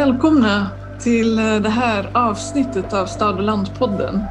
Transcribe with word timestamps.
Välkomna 0.00 0.66
till 0.98 1.38
eh, 1.38 1.56
det 1.56 1.68
här 1.68 2.10
avsnittet 2.12 2.92
av 2.92 3.06
Stad 3.06 3.36
och 3.36 3.42
landpodden. 3.42 4.24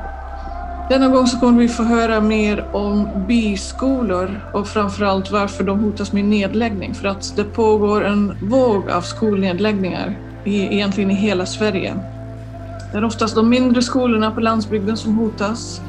Denna 0.89 1.07
gång 1.07 1.27
så 1.27 1.39
kommer 1.39 1.59
vi 1.59 1.67
få 1.67 1.83
höra 1.83 2.21
mer 2.21 2.65
om 2.75 3.09
byskolor 3.27 4.41
och 4.53 4.67
framförallt 4.67 5.31
varför 5.31 5.63
de 5.63 5.79
hotas 5.79 6.13
med 6.13 6.25
nedläggning. 6.25 6.93
För 6.93 7.07
att 7.07 7.35
det 7.35 7.43
pågår 7.43 8.05
en 8.05 8.37
våg 8.41 8.89
av 8.89 9.01
skolnedläggningar 9.01 10.17
i, 10.43 10.75
egentligen 10.75 11.11
i 11.11 11.13
hela 11.13 11.45
Sverige. 11.45 11.95
Det 12.91 12.97
är 12.97 13.03
oftast 13.03 13.35
de 13.35 13.49
mindre 13.49 13.81
skolorna 13.81 14.31
på 14.31 14.39
landsbygden 14.39 14.97
som 14.97 15.17
hotas, 15.17 15.81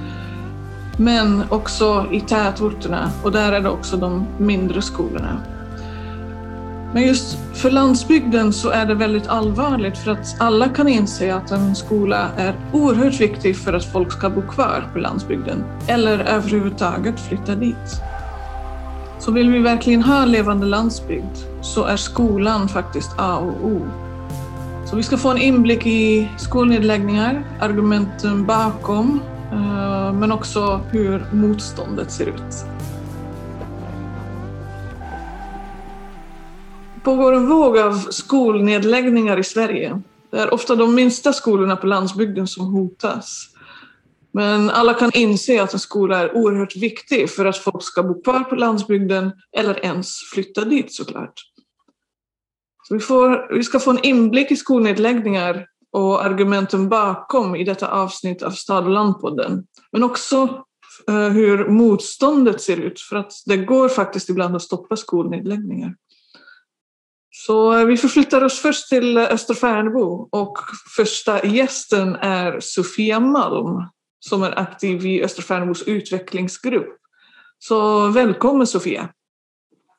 men 0.97 1.43
också 1.49 2.07
i 2.13 2.21
tätorterna 2.21 3.11
och 3.23 3.33
där 3.33 3.53
är 3.53 3.61
det 3.61 3.71
också 3.71 3.97
de 3.97 4.27
mindre 4.39 4.83
skolorna. 4.83 5.41
Men 6.93 7.03
just 7.03 7.39
för 7.55 7.71
landsbygden 7.71 8.53
så 8.53 8.71
är 8.71 8.87
det 8.87 8.95
väldigt 8.95 9.27
allvarligt 9.27 9.99
för 9.99 10.11
att 10.11 10.37
alla 10.39 10.69
kan 10.69 10.89
inse 10.89 11.35
att 11.35 11.51
en 11.51 11.75
skola 11.75 12.29
är 12.37 12.55
oerhört 12.73 13.21
viktig 13.21 13.57
för 13.57 13.73
att 13.73 13.85
folk 13.85 14.13
ska 14.13 14.31
bo 14.31 14.43
kvar 14.43 14.91
på 14.93 14.99
landsbygden 14.99 15.65
eller 15.87 16.19
överhuvudtaget 16.19 17.21
flytta 17.21 17.55
dit. 17.55 18.03
Så 19.19 19.33
vill 19.33 19.51
vi 19.51 19.59
verkligen 19.59 20.03
ha 20.03 20.23
en 20.23 20.33
levande 20.33 20.67
landsbygd 20.67 21.37
så 21.61 21.85
är 21.85 21.97
skolan 21.97 22.69
faktiskt 22.69 23.11
A 23.17 23.37
och 23.37 23.67
O. 23.67 23.81
Så 24.87 24.97
vi 24.97 25.03
ska 25.03 25.17
få 25.17 25.31
en 25.31 25.39
inblick 25.39 25.87
i 25.87 26.29
skolnedläggningar, 26.39 27.43
argumenten 27.61 28.47
bakom, 28.47 29.21
eh, 29.53 30.13
men 30.13 30.33
också 30.33 30.81
hur 30.91 31.25
motståndet 31.33 32.11
ser 32.11 32.27
ut. 32.27 32.65
Pågår 37.05 37.33
en 37.33 37.49
våg 37.49 37.79
av 37.79 37.93
skolnedläggningar 37.93 39.39
i 39.39 39.45
Sverige. 39.45 40.03
Det 40.31 40.39
är 40.39 40.55
ofta 40.55 40.75
de 40.75 40.95
minsta 40.95 41.33
skolorna 41.33 41.77
på 41.77 41.87
landsbygden 41.87 42.47
som 42.47 42.67
hotas. 42.67 43.47
Men 44.33 44.71
alla 44.71 44.95
kan 44.95 45.11
inse 45.15 45.63
att 45.63 45.73
en 45.73 45.79
skola 45.79 46.19
är 46.19 46.37
oerhört 46.37 46.77
viktig 46.77 47.31
för 47.31 47.45
att 47.45 47.59
folk 47.59 47.83
ska 47.83 48.03
bo 48.03 48.23
kvar 48.23 48.41
på 48.41 48.55
landsbygden 48.55 49.33
eller 49.57 49.85
ens 49.85 50.17
flytta 50.35 50.65
dit 50.65 50.95
såklart. 50.95 51.33
Så 52.89 52.95
vi, 52.95 53.01
får, 53.01 53.55
vi 53.55 53.65
ska 53.65 53.81
få 53.81 53.91
en 53.91 54.05
inblick 54.05 54.51
i 54.51 54.57
skolnedläggningar 54.57 55.67
och 55.93 56.25
argumenten 56.25 56.89
bakom 56.89 57.57
i 57.57 57.65
detta 57.65 57.89
avsnitt 57.89 58.43
av 58.43 58.51
Stad 58.51 58.85
och 58.85 58.91
landpodden. 58.91 59.65
Men 59.93 60.03
också 60.03 60.65
eh, 61.09 61.29
hur 61.29 61.69
motståndet 61.69 62.61
ser 62.61 62.77
ut, 62.77 63.01
för 63.01 63.17
att 63.17 63.33
det 63.47 63.57
går 63.57 63.89
faktiskt 63.89 64.29
ibland 64.29 64.57
att 64.57 64.63
stoppa 64.63 64.97
skolnedläggningar. 64.97 65.95
Så 67.47 67.85
vi 67.85 67.97
förflyttar 67.97 68.45
oss 68.45 68.59
först 68.61 68.89
till 68.89 69.19
Österfärnebo 69.19 70.29
och 70.31 70.59
första 70.97 71.47
gästen 71.47 72.15
är 72.15 72.61
Sofia 72.61 73.21
Malm 73.21 73.89
som 74.19 74.43
är 74.43 74.59
aktiv 74.59 75.07
i 75.07 75.23
Österfärnebos 75.23 75.83
utvecklingsgrupp. 75.83 76.97
Så 77.59 78.09
välkommen 78.09 78.67
Sofia! 78.67 79.09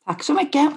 Tack 0.05 0.23
så 0.23 0.33
mycket! 0.33 0.71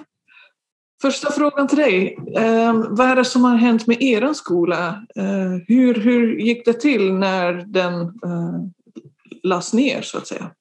Första 1.01 1.31
frågan 1.31 1.67
till 1.67 1.77
dig. 1.77 2.17
Eh, 2.35 2.73
vad 2.73 3.07
är 3.07 3.15
det 3.15 3.25
som 3.25 3.43
har 3.43 3.55
hänt 3.55 3.87
med 3.87 4.01
er 4.01 4.33
skola? 4.33 5.05
Eh, 5.15 5.51
hur, 5.67 5.93
hur 5.93 6.39
gick 6.39 6.65
det 6.65 6.73
till 6.73 7.13
när 7.13 7.53
den 7.53 8.01
eh, 8.01 8.59
lades 9.43 9.73
ner 9.73 10.01
så 10.01 10.17
att 10.17 10.27
säga? 10.27 10.51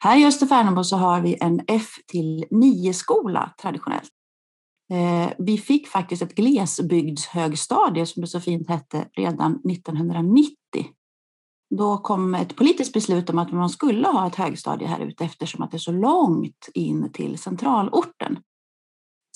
Här 0.00 0.18
i 0.18 0.26
Österfärnebo 0.26 0.84
så 0.84 0.96
har 0.96 1.20
vi 1.20 1.36
en 1.40 1.60
F 1.68 1.88
till 2.06 2.44
9-skola 2.50 3.50
traditionellt. 3.62 4.10
Eh, 4.90 5.32
vi 5.38 5.58
fick 5.58 5.88
faktiskt 5.88 6.22
ett 6.22 6.34
glesbygdshögstadie 6.34 8.06
som 8.06 8.20
det 8.20 8.26
så 8.26 8.40
fint 8.40 8.68
hette 8.68 9.08
redan 9.16 9.60
1990. 9.70 10.56
Då 11.76 11.98
kom 11.98 12.34
ett 12.34 12.56
politiskt 12.56 12.92
beslut 12.92 13.30
om 13.30 13.38
att 13.38 13.52
man 13.52 13.70
skulle 13.70 14.08
ha 14.08 14.26
ett 14.26 14.34
högstadie 14.34 14.88
här 14.88 15.00
ute 15.00 15.24
eftersom 15.24 15.62
att 15.62 15.70
det 15.70 15.76
är 15.76 15.78
så 15.78 15.92
långt 15.92 16.68
in 16.74 17.12
till 17.12 17.38
centralorten. 17.38 18.38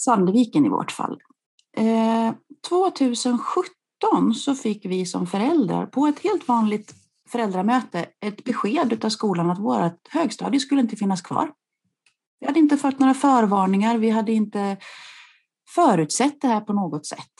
Sandviken 0.01 0.67
i 0.67 0.69
vårt 0.69 0.91
fall. 0.91 1.21
Eh, 1.77 2.35
2017 2.69 4.35
så 4.35 4.55
fick 4.55 4.87
vi 4.87 5.07
som 5.07 5.27
föräldrar 5.27 5.87
på 5.87 6.07
ett 6.07 6.19
helt 6.19 6.49
vanligt 6.49 6.95
föräldramöte 7.29 8.07
ett 8.21 8.45
besked 8.45 9.05
av 9.05 9.09
skolan 9.09 9.51
att 9.51 9.59
vårt 9.59 10.09
högstadie 10.09 10.61
skulle 10.61 10.81
inte 10.81 10.97
finnas 10.97 11.23
kvar. 11.23 11.53
Vi 12.41 12.47
hade 12.47 12.59
inte 12.59 12.77
fått 12.77 12.99
några 12.99 13.15
förvarningar, 13.15 13.99
vi 13.99 14.11
hade 14.11 14.33
inte 14.33 14.77
förutsett 15.75 16.41
det 16.41 16.49
här 16.49 16.61
på 16.61 16.73
något 16.73 17.07
sätt. 17.07 17.33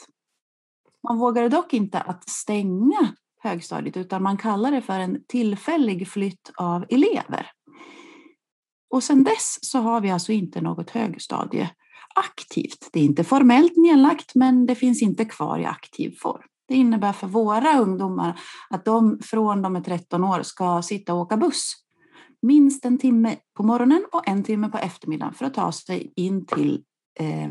Man 1.07 1.17
vågade 1.17 1.49
dock 1.49 1.73
inte 1.73 1.99
att 1.99 2.29
stänga 2.29 3.15
högstadiet 3.41 3.97
utan 3.97 4.23
man 4.23 4.37
kallar 4.37 4.71
det 4.71 4.81
för 4.81 4.99
en 4.99 5.23
tillfällig 5.27 6.07
flytt 6.07 6.51
av 6.55 6.85
elever. 6.89 7.51
Och 8.89 9.03
sedan 9.03 9.23
dess 9.23 9.57
så 9.61 9.79
har 9.79 10.01
vi 10.01 10.11
alltså 10.11 10.31
inte 10.31 10.61
något 10.61 10.89
högstadie 10.89 11.69
aktivt. 12.15 12.89
Det 12.91 12.99
är 12.99 13.03
inte 13.03 13.23
formellt 13.23 13.77
nedlagt 13.77 14.35
men 14.35 14.65
det 14.65 14.75
finns 14.75 15.01
inte 15.01 15.25
kvar 15.25 15.59
i 15.59 15.65
aktiv 15.65 16.15
form. 16.19 16.43
Det 16.67 16.75
innebär 16.75 17.13
för 17.13 17.27
våra 17.27 17.79
ungdomar 17.79 18.39
att 18.69 18.85
de 18.85 19.19
från 19.23 19.61
de 19.61 19.75
är 19.75 19.81
13 19.81 20.23
år 20.23 20.43
ska 20.43 20.81
sitta 20.81 21.13
och 21.13 21.19
åka 21.19 21.37
buss 21.37 21.73
minst 22.41 22.85
en 22.85 22.97
timme 22.97 23.35
på 23.57 23.63
morgonen 23.63 24.05
och 24.11 24.27
en 24.27 24.43
timme 24.43 24.69
på 24.69 24.77
eftermiddagen 24.77 25.33
för 25.33 25.45
att 25.45 25.53
ta 25.53 25.71
sig 25.71 26.13
in 26.15 26.45
till 26.45 26.83
eh, 27.19 27.49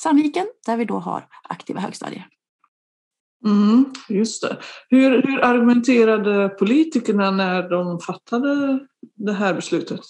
Sandviken 0.00 0.46
där 0.66 0.76
vi 0.76 0.84
då 0.84 0.98
har 0.98 1.28
aktiva 1.48 1.80
högstadier. 1.80 2.28
Mm, 3.44 3.84
just 4.08 4.42
det. 4.42 4.56
Hur, 4.88 5.22
hur 5.22 5.44
argumenterade 5.44 6.48
politikerna 6.48 7.30
när 7.30 7.70
de 7.70 8.00
fattade 8.00 8.80
det 9.14 9.32
här 9.32 9.54
beslutet? 9.54 10.00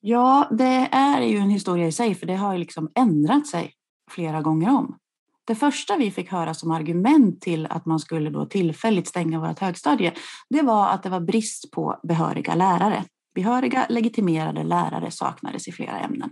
Ja, 0.00 0.48
det 0.50 0.88
är 0.92 1.22
ju 1.22 1.36
en 1.36 1.50
historia 1.50 1.86
i 1.86 1.92
sig, 1.92 2.14
för 2.14 2.26
det 2.26 2.34
har 2.34 2.52
ju 2.52 2.58
liksom 2.58 2.90
ändrat 2.94 3.46
sig 3.46 3.72
flera 4.10 4.42
gånger 4.42 4.70
om. 4.70 4.98
Det 5.46 5.54
första 5.54 5.96
vi 5.96 6.10
fick 6.10 6.30
höra 6.30 6.54
som 6.54 6.70
argument 6.70 7.40
till 7.40 7.66
att 7.66 7.86
man 7.86 7.98
skulle 7.98 8.30
då 8.30 8.46
tillfälligt 8.46 9.08
stänga 9.08 9.40
vårt 9.40 9.58
högstadie, 9.58 10.12
det 10.50 10.62
var 10.62 10.88
att 10.88 11.02
det 11.02 11.08
var 11.08 11.20
brist 11.20 11.70
på 11.70 12.00
behöriga 12.02 12.54
lärare. 12.54 13.04
Behöriga 13.34 13.86
legitimerade 13.88 14.64
lärare 14.64 15.10
saknades 15.10 15.68
i 15.68 15.72
flera 15.72 15.98
ämnen. 15.98 16.30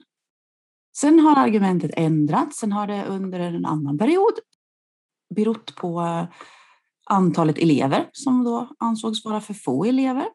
Sen 0.97 1.21
har 1.21 1.37
argumentet 1.37 1.91
ändrats. 1.97 2.59
Sen 2.59 2.73
har 2.73 2.87
det 2.87 3.05
under 3.09 3.41
en 3.41 3.65
annan 3.65 3.99
period 3.99 4.33
berott 5.35 5.77
på 5.77 6.27
antalet 7.11 7.59
elever 7.59 8.09
som 8.13 8.45
då 8.45 8.69
ansågs 8.79 9.25
vara 9.25 9.41
för 9.41 9.55
få 9.55 9.85
elever. 9.85 10.27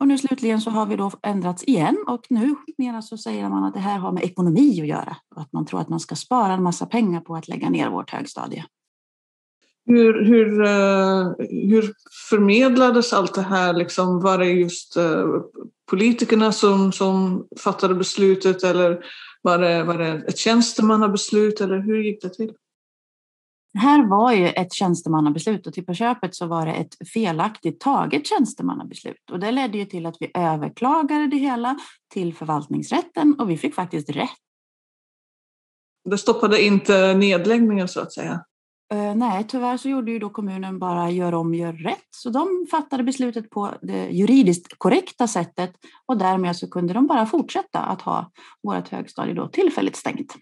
Och 0.00 0.08
nu 0.08 0.18
slutligen 0.18 0.60
så 0.60 0.70
har 0.70 0.86
vi 0.86 0.96
då 0.96 1.10
ändrats 1.22 1.64
igen 1.64 2.04
och 2.06 2.26
nu 2.30 2.54
mera 2.78 3.02
så 3.02 3.16
säger 3.18 3.48
man 3.48 3.64
att 3.64 3.74
det 3.74 3.80
här 3.80 3.98
har 3.98 4.12
med 4.12 4.24
ekonomi 4.24 4.80
att 4.80 4.86
göra 4.86 5.16
och 5.34 5.42
att 5.42 5.52
man 5.52 5.66
tror 5.66 5.80
att 5.80 5.88
man 5.88 6.00
ska 6.00 6.14
spara 6.14 6.52
en 6.52 6.62
massa 6.62 6.86
pengar 6.86 7.20
på 7.20 7.36
att 7.36 7.48
lägga 7.48 7.70
ner 7.70 7.90
vårt 7.90 8.10
högstadie. 8.10 8.64
Hur, 9.86 10.24
hur, 10.24 10.64
eh, 10.64 11.48
hur 11.70 11.92
förmedlades 12.30 13.12
allt 13.12 13.34
det 13.34 13.42
här? 13.42 13.72
Liksom, 13.72 14.20
var 14.20 14.38
det 14.38 14.50
just 14.50 14.96
eh, 14.96 15.26
politikerna 15.90 16.52
som, 16.52 16.92
som 16.92 17.46
fattade 17.58 17.94
beslutet 17.94 18.62
eller 18.64 19.04
var 19.42 19.58
det, 19.58 19.84
var 19.84 19.98
det 19.98 20.08
ett 20.08 20.38
tjänstemannabeslut 20.38 21.60
eller 21.60 21.78
hur 21.78 22.02
gick 22.02 22.22
det 22.22 22.34
till? 22.34 22.52
Det 23.72 23.78
här 23.78 24.06
var 24.06 24.32
ju 24.32 24.48
ett 24.48 24.72
tjänstemannabeslut 24.72 25.66
och 25.66 25.72
till 25.72 25.86
på 25.86 25.94
köpet 25.94 26.34
så 26.34 26.46
var 26.46 26.66
det 26.66 26.72
ett 26.72 27.08
felaktigt 27.08 27.80
taget 27.80 28.26
tjänstemannabeslut. 28.26 29.30
Och 29.30 29.40
det 29.40 29.50
ledde 29.50 29.78
ju 29.78 29.84
till 29.84 30.06
att 30.06 30.16
vi 30.20 30.30
överklagade 30.34 31.26
det 31.26 31.36
hela 31.36 31.78
till 32.12 32.34
förvaltningsrätten 32.34 33.40
och 33.40 33.50
vi 33.50 33.56
fick 33.56 33.74
faktiskt 33.74 34.10
rätt. 34.10 34.30
Det 36.04 36.18
stoppade 36.18 36.62
inte 36.62 37.14
nedläggningen 37.14 37.88
så 37.88 38.00
att 38.00 38.12
säga? 38.12 38.44
Uh, 38.94 39.14
nej, 39.14 39.44
tyvärr 39.48 39.76
så 39.76 39.88
gjorde 39.88 40.10
ju 40.10 40.18
då 40.18 40.30
kommunen 40.30 40.78
bara 40.78 41.10
gör 41.10 41.34
om, 41.34 41.54
gör 41.54 41.72
rätt. 41.72 42.08
Så 42.10 42.30
de 42.30 42.66
fattade 42.70 43.02
beslutet 43.02 43.50
på 43.50 43.70
det 43.82 44.08
juridiskt 44.10 44.78
korrekta 44.78 45.28
sättet 45.28 45.72
och 46.06 46.16
därmed 46.16 46.56
så 46.56 46.70
kunde 46.70 46.94
de 46.94 47.06
bara 47.06 47.26
fortsätta 47.26 47.78
att 47.78 48.02
ha 48.02 48.30
vårt 48.62 48.88
högstadie 48.88 49.34
då 49.34 49.48
tillfälligt 49.48 49.96
stängt. 49.96 50.34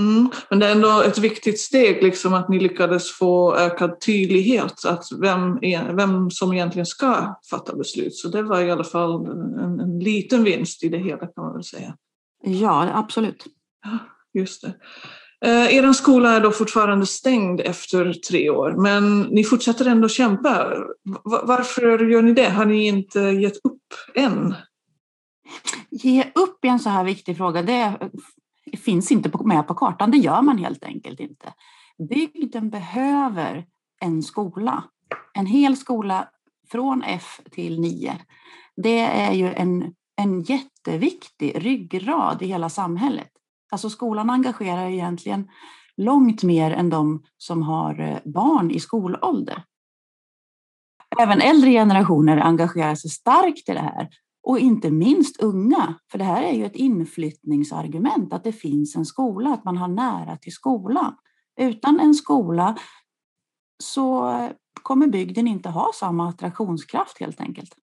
Mm, 0.00 0.30
men 0.50 0.58
det 0.58 0.66
är 0.66 0.72
ändå 0.72 1.02
ett 1.02 1.18
viktigt 1.18 1.60
steg 1.60 2.02
liksom 2.02 2.34
att 2.34 2.48
ni 2.48 2.60
lyckades 2.60 3.12
få 3.12 3.56
ökad 3.56 4.00
tydlighet 4.00 4.84
att 4.86 5.04
vem, 5.20 5.58
vem 5.96 6.30
som 6.30 6.52
egentligen 6.52 6.86
ska 6.86 7.40
fatta 7.50 7.76
beslut. 7.76 8.14
Så 8.14 8.28
det 8.28 8.42
var 8.42 8.60
i 8.60 8.70
alla 8.70 8.84
fall 8.84 9.26
en, 9.60 9.80
en 9.80 9.98
liten 9.98 10.44
vinst 10.44 10.84
i 10.84 10.88
det 10.88 10.98
hela 10.98 11.26
kan 11.26 11.44
man 11.44 11.52
väl 11.52 11.64
säga. 11.64 11.96
Ja, 12.44 12.88
absolut. 12.94 13.44
Just 14.34 14.62
det. 14.62 14.74
Eh, 15.44 15.76
er 15.76 15.92
skola 15.92 16.36
är 16.36 16.40
då 16.40 16.50
fortfarande 16.50 17.06
stängd 17.06 17.60
efter 17.60 18.12
tre 18.12 18.50
år, 18.50 18.72
men 18.72 19.22
ni 19.22 19.44
fortsätter 19.44 19.86
ändå 19.86 20.08
kämpa. 20.08 20.74
Varför 21.24 22.10
gör 22.10 22.22
ni 22.22 22.32
det? 22.32 22.48
Har 22.48 22.64
ni 22.64 22.86
inte 22.86 23.20
gett 23.20 23.56
upp 23.56 23.94
än? 24.14 24.54
Ge 25.90 26.24
upp 26.34 26.64
i 26.64 26.68
en 26.68 26.78
så 26.78 26.90
här 26.90 27.04
viktig 27.04 27.36
fråga, 27.36 27.62
det 27.62 27.98
finns 28.84 29.12
inte 29.12 29.30
med 29.44 29.66
på 29.66 29.74
kartan. 29.74 30.10
Det 30.10 30.18
gör 30.18 30.42
man 30.42 30.58
helt 30.58 30.84
enkelt 30.84 31.20
inte. 31.20 31.52
bygden 32.08 32.70
behöver 32.70 33.64
en 34.00 34.22
skola. 34.22 34.84
En 35.34 35.46
hel 35.46 35.76
skola 35.76 36.28
från 36.70 37.02
F 37.02 37.40
till 37.50 37.80
9. 37.80 38.16
Det 38.76 39.00
är 39.00 39.32
ju 39.32 39.52
en, 39.52 39.94
en 40.16 40.42
jätteviktig 40.42 41.64
ryggrad 41.64 42.42
i 42.42 42.46
hela 42.46 42.68
samhället. 42.68 43.31
Alltså 43.72 43.90
skolan 43.90 44.30
engagerar 44.30 44.90
egentligen 44.90 45.48
långt 45.96 46.42
mer 46.42 46.70
än 46.70 46.90
de 46.90 47.22
som 47.36 47.62
har 47.62 48.00
eh, 48.00 48.32
barn 48.32 48.70
i 48.70 48.80
skolålder. 48.80 49.64
Även 51.22 51.40
äldre 51.40 51.70
generationer 51.70 52.36
engagerar 52.36 52.94
sig 52.94 53.10
starkt 53.10 53.68
i 53.68 53.72
det 53.72 53.80
här 53.80 54.08
och 54.42 54.58
inte 54.58 54.90
minst 54.90 55.42
unga, 55.42 55.94
för 56.10 56.18
det 56.18 56.24
här 56.24 56.42
är 56.42 56.52
ju 56.52 56.64
ett 56.64 56.76
inflyttningsargument, 56.76 58.32
att 58.32 58.44
det 58.44 58.52
finns 58.52 58.96
en 58.96 59.06
skola, 59.06 59.50
att 59.50 59.64
man 59.64 59.76
har 59.76 59.88
nära 59.88 60.36
till 60.36 60.52
skolan. 60.52 61.14
Utan 61.60 62.00
en 62.00 62.14
skola 62.14 62.78
så 63.82 64.32
kommer 64.82 65.06
bygden 65.06 65.48
inte 65.48 65.68
ha 65.68 65.90
samma 65.94 66.28
attraktionskraft 66.28 67.20
helt 67.20 67.40
enkelt. 67.40 67.74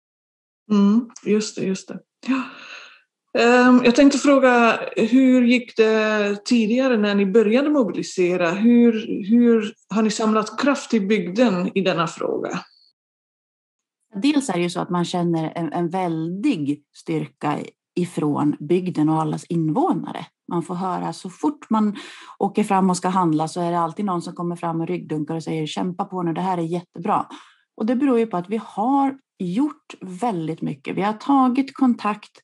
Mm, 0.71 1.09
just 1.25 1.55
det, 1.55 1.61
just 1.61 1.87
det. 1.87 1.99
Ja. 2.27 2.43
Ehm, 3.37 3.81
jag 3.83 3.95
tänkte 3.95 4.17
fråga, 4.17 4.79
hur 4.95 5.41
gick 5.41 5.77
det 5.77 6.35
tidigare 6.45 6.97
när 6.97 7.15
ni 7.15 7.25
började 7.25 7.69
mobilisera? 7.69 8.51
Hur, 8.51 8.91
hur 9.29 9.73
har 9.89 10.01
ni 10.01 10.11
samlat 10.11 10.59
kraft 10.59 10.93
i 10.93 10.99
bygden 10.99 11.77
i 11.77 11.81
denna 11.81 12.07
fråga? 12.07 12.59
Dels 14.15 14.49
är 14.49 14.53
det 14.53 14.61
ju 14.61 14.69
så 14.69 14.79
att 14.79 14.89
man 14.89 15.05
känner 15.05 15.53
en, 15.55 15.73
en 15.73 15.89
väldig 15.89 16.83
styrka 16.95 17.59
ifrån 17.95 18.55
bygden 18.59 19.09
och 19.09 19.21
allas 19.21 19.43
invånare. 19.43 20.25
Man 20.51 20.63
får 20.63 20.75
höra 20.75 21.13
så 21.13 21.29
fort 21.29 21.69
man 21.69 21.95
åker 22.37 22.63
fram 22.63 22.89
och 22.89 22.97
ska 22.97 23.07
handla 23.07 23.47
så 23.47 23.61
är 23.61 23.71
det 23.71 23.79
alltid 23.79 24.05
någon 24.05 24.21
som 24.21 24.35
kommer 24.35 24.55
fram 24.55 24.81
och 24.81 24.87
ryggdunkar 24.87 25.35
och 25.35 25.43
säger 25.43 25.67
kämpa 25.67 26.05
på 26.05 26.23
nu, 26.23 26.33
det 26.33 26.41
här 26.41 26.57
är 26.57 26.61
jättebra. 26.61 27.25
Och 27.77 27.85
det 27.85 27.95
beror 27.95 28.19
ju 28.19 28.27
på 28.27 28.37
att 28.37 28.49
vi 28.49 28.61
har 28.63 29.17
gjort 29.39 29.95
väldigt 30.01 30.61
mycket. 30.61 30.95
Vi 30.95 31.01
har 31.01 31.13
tagit 31.13 31.75
kontakt 31.75 32.41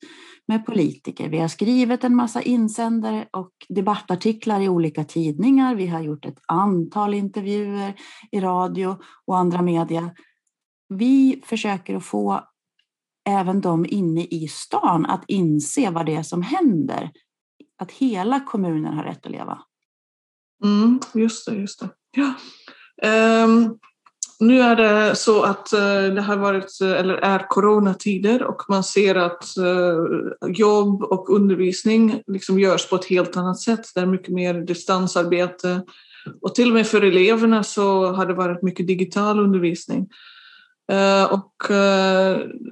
med 0.48 0.66
politiker. 0.66 1.30
Vi 1.30 1.40
har 1.40 1.48
skrivit 1.48 2.04
en 2.04 2.16
massa 2.16 2.42
insändare 2.42 3.28
och 3.32 3.52
debattartiklar 3.70 4.62
i 4.62 4.70
olika 4.70 5.04
tidningar. 5.04 5.76
Vi 5.76 5.88
har 5.88 6.02
gjort 6.02 6.26
ett 6.26 6.40
antal 6.48 7.14
intervjuer 7.14 7.94
i 8.32 8.40
radio 8.40 8.98
och 9.26 9.38
andra 9.38 9.62
media. 9.62 10.12
Vi 10.90 11.42
försöker 11.46 11.96
att 11.96 12.06
få 12.06 12.44
även 13.30 13.62
de 13.62 13.86
inne 13.86 14.24
i 14.24 14.48
stan 14.48 15.06
att 15.06 15.24
inse 15.28 15.92
vad 15.92 16.06
det 16.06 16.16
är 16.16 16.24
som 16.24 16.42
händer. 16.42 17.12
Att 17.78 17.92
hela 17.92 18.40
kommunen 18.40 18.94
har 18.94 19.04
rätt 19.04 19.26
att 19.26 19.32
leva. 19.32 19.62
Mm, 20.64 21.00
just 21.14 21.46
det, 21.46 21.56
just 21.56 21.80
det. 21.80 21.90
Ja. 22.12 22.34
Um, 23.44 23.80
nu 24.40 24.62
är 24.62 24.76
det 24.76 25.16
så 25.16 25.44
att 25.44 25.74
eh, 25.74 26.04
det 26.16 26.22
har 26.22 26.38
varit, 26.38 26.82
eh, 26.82 26.92
eller 26.92 27.14
är 27.14 27.48
coronatider 27.50 28.44
och 28.44 28.62
man 28.70 28.84
ser 28.84 29.16
att 29.16 29.58
eh, 29.58 30.50
jobb 30.50 31.04
och 31.04 31.30
undervisning 31.30 32.22
liksom 32.28 32.60
görs 32.60 32.90
på 32.90 32.96
ett 32.96 33.06
helt 33.06 33.38
annat 33.38 33.60
sätt. 33.60 33.82
Det 33.96 34.02
är 34.02 34.06
mycket 34.06 34.34
mer 34.34 34.54
distansarbete 34.54 35.82
och 36.42 36.56
till 36.56 36.68
och 36.68 36.74
med 36.74 36.88
för 36.88 37.02
eleverna 37.02 37.64
så 37.64 38.06
har 38.06 38.26
det 38.26 38.34
varit 38.34 38.64
mycket 38.64 38.88
digital 38.88 39.40
undervisning. 39.40 40.08
Och 41.30 41.56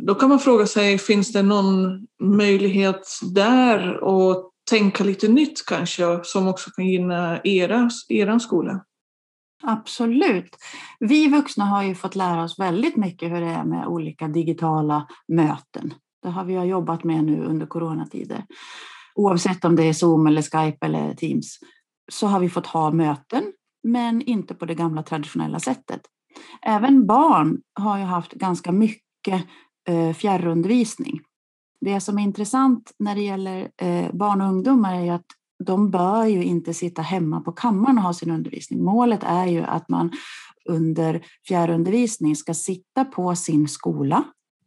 då 0.06 0.16
kan 0.16 0.30
man 0.30 0.40
fråga 0.40 0.66
sig, 0.66 0.98
finns 0.98 1.34
det 1.34 1.44
någon 1.44 2.08
möjlighet 2.24 3.08
där 3.34 3.80
att 4.04 4.50
tänka 4.70 5.04
lite 5.04 5.28
nytt 5.28 5.66
kanske, 5.66 6.20
som 6.24 6.48
också 6.48 6.70
kan 6.70 6.88
gynna 6.88 7.40
era, 7.44 7.90
er 8.10 8.40
skola? 8.40 8.82
Absolut. 9.66 10.56
Vi 11.00 11.28
vuxna 11.28 11.66
har 11.66 11.84
ju 11.84 11.96
fått 11.96 12.16
lära 12.16 12.44
oss 12.44 12.60
väldigt 12.60 12.96
mycket 12.96 13.32
hur 13.32 13.42
det 13.42 13.48
är 13.48 13.64
med 13.64 13.88
olika 13.88 14.28
digitala 14.28 15.08
möten. 15.28 15.94
Det 16.22 16.30
har 16.30 16.44
vi 16.44 16.54
jobbat 16.54 17.04
med 17.04 17.24
nu 17.24 17.44
under 17.44 17.66
coronatider. 17.66 18.46
Oavsett 19.16 19.66
om 19.66 19.76
det 19.76 19.84
är 19.84 19.94
Zoom 19.94 20.28
eller 20.28 20.42
Skype 20.42 20.86
eller 20.86 21.14
Teams 21.14 21.60
så 22.12 22.28
har 22.28 22.40
vi 22.40 22.50
fått 22.50 22.68
ha 22.68 22.92
möten, 22.92 23.44
men 23.84 24.22
inte 24.22 24.56
på 24.56 24.66
det 24.66 24.76
gamla 24.76 25.04
traditionella 25.04 25.60
sättet. 25.60 26.02
Även 26.62 27.08
barn 27.08 27.62
har 27.80 27.98
ju 27.98 28.04
haft 28.04 28.32
ganska 28.32 28.72
mycket 28.72 29.46
eh, 29.88 30.14
fjärrundervisning. 30.14 31.22
Det 31.82 32.00
som 32.00 32.20
är 32.20 32.24
intressant 32.24 32.92
när 33.00 33.16
det 33.16 33.22
gäller 33.22 33.72
eh, 33.78 34.12
barn 34.14 34.42
och 34.42 34.48
ungdomar 34.48 34.96
är 34.96 35.02
ju 35.02 35.10
att 35.10 35.26
de 35.64 35.92
bör 35.92 36.26
ju 36.26 36.44
inte 36.44 36.74
sitta 36.74 37.02
hemma 37.02 37.42
på 37.42 37.52
kammaren 37.52 37.98
och 37.98 38.04
ha 38.04 38.14
sin 38.14 38.32
undervisning. 38.32 38.84
Målet 38.84 39.24
är 39.24 39.46
ju 39.46 39.62
att 39.62 39.90
man 39.90 40.12
under 40.70 41.26
fjärrundervisning 41.48 42.36
ska 42.36 42.54
sitta 42.54 43.06
på 43.06 43.36
sin 43.36 43.68
skola 43.68 44.24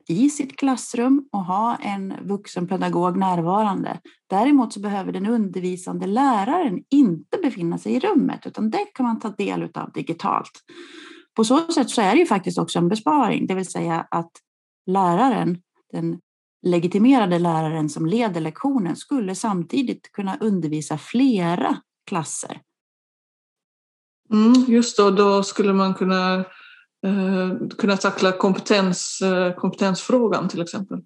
i 0.09 0.31
sitt 0.31 0.57
klassrum 0.57 1.29
och 1.33 1.45
ha 1.45 1.77
en 1.77 2.15
vuxen 2.23 2.69
pedagog 2.69 3.17
närvarande. 3.17 4.01
Däremot 4.27 4.73
så 4.73 4.81
behöver 4.81 5.13
den 5.13 5.27
undervisande 5.27 6.07
läraren 6.07 6.83
inte 6.91 7.39
befinna 7.43 7.79
sig 7.79 7.93
i 7.93 8.01
rummet 8.01 8.47
utan 8.47 8.71
det 8.71 8.85
kan 8.95 9.07
man 9.07 9.21
ta 9.21 9.29
del 9.29 9.71
av 9.75 9.93
digitalt. 9.93 10.63
På 11.37 11.45
så 11.45 11.73
sätt 11.73 11.91
så 11.91 12.03
är 12.03 12.13
det 12.13 12.19
ju 12.19 12.27
faktiskt 12.27 12.59
också 12.59 12.79
en 12.79 12.89
besparing, 12.89 13.47
det 13.47 13.55
vill 13.55 13.71
säga 13.71 14.07
att 14.11 14.31
läraren, 14.87 15.59
den 15.93 16.21
legitimerade 16.63 17.39
läraren 17.39 17.89
som 17.89 18.07
leder 18.07 18.41
lektionen, 18.41 18.97
skulle 18.97 19.35
samtidigt 19.35 20.13
kunna 20.13 20.37
undervisa 20.37 20.99
flera 20.99 21.77
klasser. 22.07 22.61
Mm, 24.33 24.65
just 24.69 24.97
då, 24.97 25.11
då 25.11 25.43
skulle 25.43 25.73
man 25.73 25.95
kunna, 25.95 26.35
eh, 27.07 27.69
kunna 27.79 27.97
tackla 27.97 28.33
kompetens, 28.33 29.21
eh, 29.21 29.55
kompetensfrågan 29.55 30.49
till 30.49 30.63
exempel. 30.63 31.03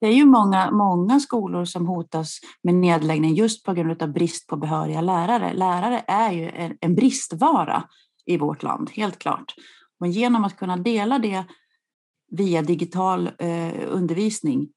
Det 0.00 0.06
är 0.06 0.12
ju 0.12 0.24
många, 0.24 0.70
många 0.70 1.20
skolor 1.20 1.64
som 1.64 1.86
hotas 1.86 2.38
med 2.62 2.74
nedläggning 2.74 3.34
just 3.34 3.64
på 3.64 3.72
grund 3.72 4.02
av 4.02 4.12
brist 4.12 4.46
på 4.46 4.56
behöriga 4.56 5.00
lärare. 5.00 5.52
Lärare 5.52 6.04
är 6.06 6.32
ju 6.32 6.48
en, 6.48 6.76
en 6.80 6.94
bristvara 6.94 7.84
i 8.26 8.36
vårt 8.36 8.62
land, 8.62 8.90
helt 8.90 9.18
klart. 9.18 9.54
Men 10.00 10.10
genom 10.10 10.44
att 10.44 10.56
kunna 10.56 10.76
dela 10.76 11.18
det 11.18 11.44
via 12.30 12.62
digital 12.62 13.30
eh, 13.38 13.72
undervisning, 13.88 14.68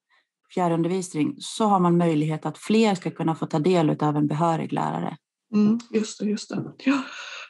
fjärrundervisning, 0.54 1.36
så 1.40 1.66
har 1.66 1.80
man 1.80 1.98
möjlighet 1.98 2.46
att 2.46 2.58
fler 2.58 2.96
ska 2.96 3.12
kunna 3.12 3.36
få 3.36 3.46
ta 3.46 3.60
del 3.60 3.90
av 3.90 4.18
en 4.18 4.28
behörig 4.28 4.74
lärare. 4.74 5.18
Mm, 5.54 5.80
just 5.92 6.20
det, 6.20 6.26
just 6.26 6.50
det. 6.50 6.64
Ja. 6.78 7.02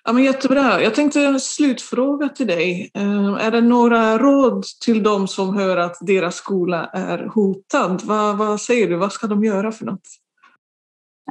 Ja, 0.06 0.14
men 0.14 0.24
jättebra. 0.24 0.82
Jag 0.82 0.96
tänkte 0.96 1.40
slutfråga 1.40 2.30
till 2.30 2.48
dig. 2.48 2.92
Eh, 2.94 3.34
är 3.34 3.52
det 3.52 3.62
några 3.62 4.18
råd 4.18 4.64
till 4.86 5.04
de 5.04 5.28
som 5.28 5.58
hör 5.58 5.78
att 5.78 5.98
deras 6.02 6.36
skola 6.36 6.86
är 6.86 7.26
hotad? 7.26 8.02
Vad, 8.04 8.38
vad 8.38 8.62
säger 8.62 8.90
du? 8.90 8.96
Vad 8.96 9.12
ska 9.12 9.28
de 9.28 9.44
göra 9.44 9.72
för 9.72 9.86
något? 9.86 10.08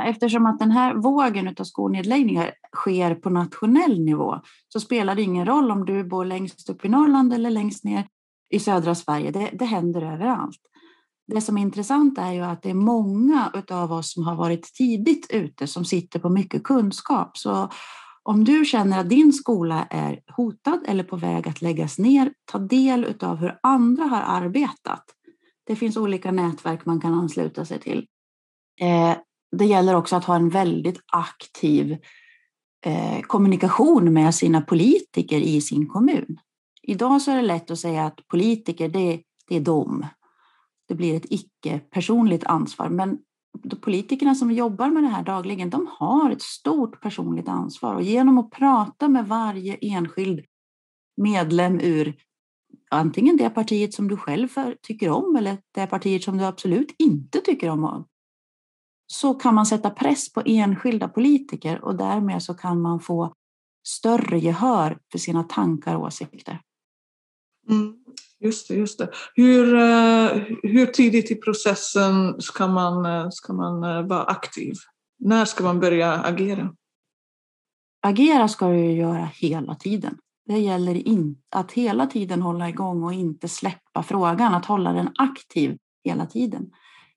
Eftersom 0.07 0.47
att 0.47 0.59
den 0.59 0.71
här 0.71 0.95
vågen 0.95 1.55
av 1.59 1.65
skolnedläggningar 1.65 2.53
sker 2.77 3.15
på 3.15 3.31
nationell 3.31 4.01
nivå 4.01 4.41
så 4.69 4.81
spelar 4.81 5.15
det 5.15 5.23
ingen 5.23 5.47
roll 5.47 5.71
om 5.71 5.85
du 5.85 6.05
bor 6.05 6.25
längst 6.25 6.71
upp 6.71 6.85
i 6.85 6.89
Norrland 6.89 7.35
eller 7.35 7.51
längst 7.51 7.85
ner 7.85 8.07
i 8.53 8.59
södra 8.59 8.95
Sverige. 8.95 9.31
Det, 9.31 9.51
det 9.53 9.65
händer 9.65 10.03
överallt. 10.03 10.61
Det 11.27 11.41
som 11.41 11.59
är 11.59 11.63
intressant 11.63 12.19
är 12.19 12.33
ju 12.33 12.41
att 12.41 12.63
det 12.63 12.71
är 12.71 12.75
många 12.75 13.53
av 13.71 13.93
oss 13.93 14.13
som 14.13 14.25
har 14.25 14.37
varit 14.37 14.75
tidigt 14.75 15.31
ute 15.31 15.67
som 15.67 15.85
sitter 15.85 16.19
på 16.19 16.29
mycket 16.29 16.65
kunskap. 16.65 17.39
Så 17.39 17.69
om 18.23 18.45
du 18.45 18.65
känner 18.65 19.01
att 19.01 19.09
din 19.09 19.33
skola 19.33 19.87
är 19.91 20.21
hotad 20.37 20.81
eller 20.87 21.05
på 21.05 21.17
väg 21.17 21.49
att 21.49 21.63
läggas 21.63 21.99
ner, 21.99 22.33
ta 22.45 22.59
del 22.59 23.15
av 23.21 23.37
hur 23.37 23.59
andra 23.63 24.05
har 24.05 24.21
arbetat. 24.21 25.05
Det 25.67 25.77
finns 25.77 25.97
olika 25.97 26.33
nätverk 26.33 26.87
man 26.87 27.01
kan 27.01 27.15
ansluta 27.15 27.65
sig 27.65 27.81
till. 27.81 28.07
Eh, 28.81 29.17
det 29.57 29.65
gäller 29.65 29.95
också 29.95 30.17
att 30.17 30.25
ha 30.25 30.37
en 30.37 30.49
väldigt 30.49 31.01
aktiv 31.13 31.97
eh, 32.87 33.21
kommunikation 33.21 34.13
med 34.13 34.35
sina 34.35 34.61
politiker 34.61 35.41
i 35.41 35.61
sin 35.61 35.89
kommun. 35.89 36.39
Idag 36.83 37.23
så 37.23 37.31
är 37.31 37.37
det 37.37 37.43
lätt 37.43 37.71
att 37.71 37.79
säga 37.79 38.07
att 38.07 38.27
politiker, 38.29 38.89
det, 38.89 39.23
det 39.49 39.57
är 39.57 39.61
dom. 39.61 40.07
Det 40.89 40.95
blir 40.95 41.17
ett 41.17 41.33
icke-personligt 41.33 42.45
ansvar. 42.45 42.89
Men 42.89 43.19
de 43.63 43.77
politikerna 43.77 44.35
som 44.35 44.51
jobbar 44.51 44.91
med 44.91 45.03
det 45.03 45.09
här 45.09 45.23
dagligen, 45.23 45.71
de 45.71 45.89
har 45.91 46.31
ett 46.31 46.43
stort 46.43 47.01
personligt 47.01 47.49
ansvar. 47.49 47.95
Och 47.95 48.03
genom 48.03 48.39
att 48.39 48.51
prata 48.51 49.09
med 49.09 49.29
varje 49.29 49.75
enskild 49.81 50.45
medlem 51.17 51.81
ur 51.81 52.17
antingen 52.91 53.37
det 53.37 53.51
partiet 53.51 53.95
som 53.95 54.09
du 54.09 54.17
själv 54.17 54.49
tycker 54.83 55.11
om 55.11 55.37
eller 55.37 55.59
det 55.75 55.87
partiet 55.87 56.25
som 56.25 56.39
du 56.39 56.45
absolut 56.45 56.95
inte 56.99 57.41
tycker 57.41 57.71
om 57.71 58.05
så 59.07 59.35
kan 59.35 59.55
man 59.55 59.67
sätta 59.67 59.91
press 59.91 60.33
på 60.33 60.43
enskilda 60.47 61.09
politiker 61.09 61.85
och 61.85 61.97
därmed 61.97 62.43
så 62.43 62.55
kan 62.55 62.81
man 62.81 63.01
få 63.01 63.35
större 63.87 64.39
gehör 64.39 64.99
för 65.13 65.19
sina 65.19 65.43
tankar 65.43 65.97
och 65.97 66.03
åsikter. 66.03 66.61
Mm, 67.71 67.95
just 68.41 68.69
det, 68.69 68.75
just 68.75 68.99
det. 68.99 69.11
Hur, 69.35 69.75
eh, 69.75 70.43
hur 70.63 70.87
tidigt 70.87 71.31
i 71.31 71.35
processen 71.35 72.41
ska 72.41 72.67
man, 72.67 73.07
eh, 73.07 73.31
ska 73.31 73.53
man 73.53 73.85
eh, 73.85 74.03
vara 74.03 74.25
aktiv? 74.25 74.75
När 75.19 75.45
ska 75.45 75.65
man 75.65 75.81
börja 75.81 76.13
agera? 76.13 76.75
agera 78.03 78.49
ska 78.49 78.69
du 78.69 78.93
göra 78.93 79.31
hela 79.35 79.75
tiden. 79.75 80.19
Det 80.47 80.59
gäller 80.59 81.03
att 81.51 81.73
hela 81.73 82.07
tiden 82.07 82.43
hålla 82.43 82.69
igång 82.69 83.03
och 83.03 83.13
inte 83.13 83.49
släppa 83.49 84.03
frågan, 84.03 84.55
att 84.55 84.67
hålla 84.67 84.93
den 84.93 85.11
aktiv 85.19 85.79
hela 86.05 86.27
tiden. 86.27 86.71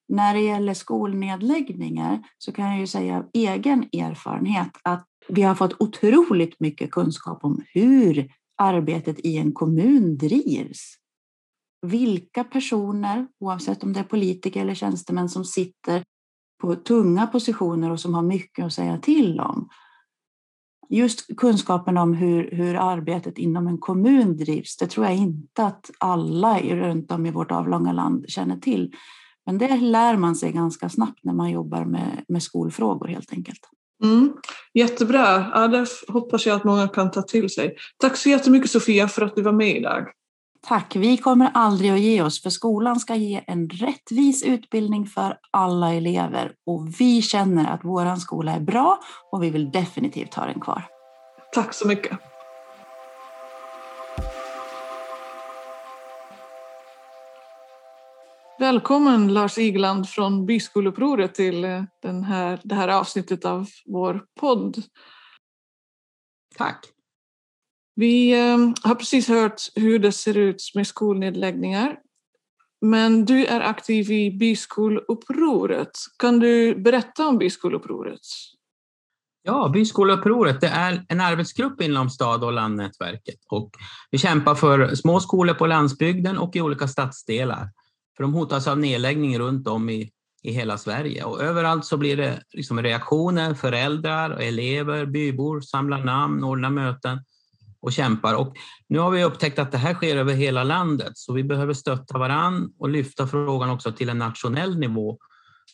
När 0.07 0.33
det 0.33 0.39
gäller 0.39 0.73
skolnedläggningar 0.73 2.23
så 2.37 2.51
kan 2.51 2.65
jag 2.65 2.79
ju 2.79 2.87
säga 2.87 3.17
av 3.17 3.29
egen 3.33 3.83
erfarenhet 3.83 4.71
att 4.83 5.05
vi 5.27 5.41
har 5.41 5.55
fått 5.55 5.81
otroligt 5.81 6.59
mycket 6.59 6.91
kunskap 6.91 7.43
om 7.43 7.63
hur 7.73 8.31
arbetet 8.57 9.19
i 9.19 9.37
en 9.37 9.53
kommun 9.53 10.17
drivs. 10.17 10.95
Vilka 11.81 12.43
personer, 12.43 13.27
oavsett 13.39 13.83
om 13.83 13.93
det 13.93 13.99
är 13.99 14.03
politiker 14.03 14.61
eller 14.61 14.73
tjänstemän, 14.73 15.29
som 15.29 15.45
sitter 15.45 16.03
på 16.61 16.75
tunga 16.75 17.27
positioner 17.27 17.91
och 17.91 17.99
som 17.99 18.13
har 18.13 18.21
mycket 18.21 18.65
att 18.65 18.73
säga 18.73 18.97
till 18.97 19.39
om. 19.39 19.69
Just 20.89 21.37
kunskapen 21.37 21.97
om 21.97 22.13
hur, 22.13 22.51
hur 22.51 22.75
arbetet 22.75 23.37
inom 23.37 23.67
en 23.67 23.77
kommun 23.77 24.37
drivs, 24.37 24.77
det 24.77 24.87
tror 24.87 25.05
jag 25.05 25.15
inte 25.15 25.65
att 25.65 25.91
alla 25.99 26.59
runt 26.59 27.11
om 27.11 27.25
i 27.25 27.31
vårt 27.31 27.51
avlånga 27.51 27.91
land 27.91 28.25
känner 28.29 28.57
till. 28.57 28.93
Men 29.45 29.57
det 29.57 29.77
lär 29.77 30.17
man 30.17 30.35
sig 30.35 30.51
ganska 30.51 30.89
snabbt 30.89 31.19
när 31.23 31.33
man 31.33 31.51
jobbar 31.51 31.85
med, 31.85 32.25
med 32.27 32.43
skolfrågor 32.43 33.07
helt 33.07 33.33
enkelt. 33.33 33.69
Mm, 34.03 34.33
jättebra, 34.73 35.51
ja, 35.53 35.67
det 35.67 35.87
hoppas 36.07 36.45
jag 36.45 36.55
att 36.55 36.63
många 36.63 36.87
kan 36.87 37.11
ta 37.11 37.21
till 37.21 37.49
sig. 37.49 37.75
Tack 37.97 38.17
så 38.17 38.29
jättemycket 38.29 38.71
Sofia 38.71 39.07
för 39.07 39.21
att 39.21 39.35
du 39.35 39.41
var 39.41 39.51
med 39.51 39.77
idag. 39.77 40.07
Tack, 40.67 40.95
vi 40.95 41.17
kommer 41.17 41.51
aldrig 41.53 41.91
att 41.91 41.99
ge 41.99 42.21
oss 42.21 42.41
för 42.41 42.49
skolan 42.49 42.99
ska 42.99 43.15
ge 43.15 43.43
en 43.47 43.69
rättvis 43.69 44.43
utbildning 44.43 45.05
för 45.05 45.37
alla 45.51 45.93
elever 45.93 46.51
och 46.65 46.87
vi 46.99 47.21
känner 47.21 47.73
att 47.73 47.79
vår 47.83 48.15
skola 48.15 48.51
är 48.51 48.59
bra 48.59 48.99
och 49.31 49.43
vi 49.43 49.49
vill 49.49 49.71
definitivt 49.71 50.33
ha 50.33 50.45
den 50.45 50.59
kvar. 50.59 50.85
Tack 51.53 51.73
så 51.73 51.87
mycket. 51.87 52.19
Välkommen 58.59 59.33
Lars 59.33 59.57
Igland 59.57 60.09
från 60.09 60.45
Byskoleupproret 60.45 61.35
till 61.35 61.63
eh, 61.63 61.83
den 62.01 62.23
här, 62.23 62.59
det 62.63 62.75
här 62.75 62.87
avsnittet 62.87 63.45
av 63.45 63.67
vår 63.85 64.23
podd. 64.39 64.83
Tack. 66.57 66.85
Vi 67.95 68.31
eh, 68.31 68.57
har 68.83 68.95
precis 68.95 69.27
hört 69.27 69.61
hur 69.75 69.99
det 69.99 70.11
ser 70.11 70.37
ut 70.37 70.71
med 70.75 70.87
skolnedläggningar. 70.87 71.99
Men 72.81 73.25
du 73.25 73.45
är 73.45 73.61
aktiv 73.61 74.11
i 74.11 74.31
Byskoleupproret. 74.31 75.91
Kan 76.19 76.39
du 76.39 76.75
berätta 76.75 77.27
om 77.27 77.37
Byskoleupproret? 77.37 78.21
Ja, 79.43 79.69
Byskoleupproret 79.73 80.61
det 80.61 80.67
är 80.67 81.05
en 81.09 81.21
arbetsgrupp 81.21 81.81
inom 81.81 82.09
stad 82.09 82.43
och 82.43 82.53
landnätverket 82.53 83.39
och 83.49 83.71
vi 84.11 84.17
kämpar 84.17 84.55
för 84.55 84.95
små 84.95 85.19
skolor 85.19 85.53
på 85.53 85.67
landsbygden 85.67 86.37
och 86.37 86.55
i 86.55 86.61
olika 86.61 86.87
stadsdelar. 86.87 87.69
För 88.17 88.23
de 88.23 88.33
hotas 88.33 88.67
av 88.67 88.79
nedläggning 88.79 89.39
runt 89.39 89.67
om 89.67 89.89
i, 89.89 90.11
i 90.43 90.51
hela 90.51 90.77
Sverige 90.77 91.23
och 91.23 91.41
överallt 91.41 91.85
så 91.85 91.97
blir 91.97 92.17
det 92.17 92.43
liksom 92.53 92.81
reaktioner, 92.81 93.53
föräldrar, 93.53 94.29
elever, 94.29 95.05
bybor 95.05 95.61
samlar 95.61 96.03
namn, 96.03 96.43
ordnar 96.43 96.69
möten 96.69 97.19
och 97.79 97.93
kämpar. 97.93 98.35
Och 98.35 98.55
nu 98.87 98.99
har 98.99 99.11
vi 99.11 99.23
upptäckt 99.23 99.59
att 99.59 99.71
det 99.71 99.77
här 99.77 99.93
sker 99.93 100.17
över 100.17 100.33
hela 100.33 100.63
landet 100.63 101.11
så 101.17 101.33
vi 101.33 101.43
behöver 101.43 101.73
stötta 101.73 102.17
varann 102.17 102.73
och 102.79 102.89
lyfta 102.89 103.27
frågan 103.27 103.69
också 103.69 103.91
till 103.91 104.09
en 104.09 104.17
nationell 104.17 104.79
nivå 104.79 105.17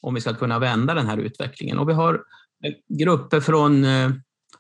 om 0.02 0.14
vi 0.14 0.22
ska 0.22 0.34
kunna 0.34 0.60
vända 0.60 0.94
den 0.94 1.08
här 1.08 1.18
utvecklingen. 1.18 1.80
Och 1.80 1.90
vi 1.90 1.94
har 1.94 2.14
eh, 2.64 2.74
grupper 3.00 3.40
från 3.40 3.86
eh, 3.86 4.12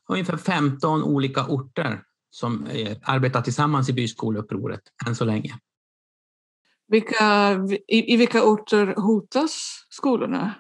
ungefär 0.10 0.38
15 0.38 1.04
olika 1.04 1.46
orter 1.46 2.02
som 2.30 2.68
eh, 2.68 2.98
arbetar 3.04 3.42
tillsammans 3.42 3.90
i 3.90 3.94
byskoleupproret 3.94 4.82
än 5.08 5.16
så 5.16 5.26
länge. 5.26 5.54
Vilka, 6.92 7.54
i, 7.88 8.14
I 8.14 8.18
vilka 8.18 8.44
orter 8.44 8.94
hotas 8.98 9.86
skolorna? 9.90 10.54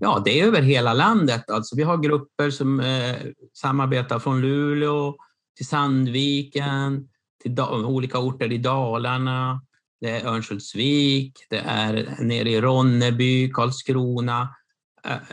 Ja, 0.00 0.22
det 0.24 0.40
är 0.40 0.46
över 0.46 0.62
hela 0.62 0.92
landet. 0.94 1.50
Alltså, 1.50 1.76
vi 1.76 1.82
har 1.82 1.96
grupper 1.96 2.50
som 2.50 2.80
eh, 2.80 3.16
samarbetar 3.52 4.18
från 4.18 4.40
Luleå 4.40 5.16
till 5.56 5.66
Sandviken, 5.66 7.08
till 7.42 7.60
olika 7.60 8.18
orter 8.18 8.52
i 8.52 8.58
Dalarna. 8.58 9.62
Det 10.00 10.10
är 10.10 10.26
Örnsköldsvik, 10.26 11.46
det 11.50 11.58
är 11.58 12.16
nere 12.20 12.50
i 12.50 12.60
Ronneby, 12.60 13.50
Karlskrona, 13.50 14.54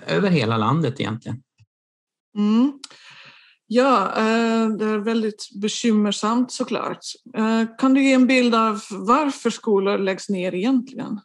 över 0.08 0.30
hela 0.30 0.58
landet 0.58 1.00
egentligen. 1.00 1.44
Mm. 2.38 2.80
Ja, 3.72 4.08
eh, 4.18 4.70
det 4.70 4.86
är 4.86 4.98
väldigt 4.98 5.50
bekymmersamt 5.62 6.52
såklart. 6.52 7.00
Eh, 7.38 7.64
kan 7.78 7.94
du 7.94 8.04
ge 8.04 8.14
en 8.14 8.28
bild 8.28 8.56
av 8.56 8.82
varför 8.92 9.50
skolor 9.50 9.98
läggs 9.98 10.30
ner 10.30 10.56
egentligen? 10.56 11.20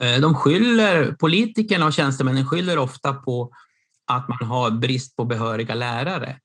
Eh, 0.00 0.20
de 0.20 0.34
skyller, 0.34 1.12
politikerna 1.12 1.86
och 1.86 1.92
tjänstemännen 1.92 2.46
skyller 2.46 2.78
ofta 2.78 3.14
på 3.14 3.50
att 4.06 4.28
man 4.28 4.48
har 4.48 4.70
brist 4.70 5.16
på 5.16 5.24
behöriga 5.24 5.74
lärare. 5.74 6.36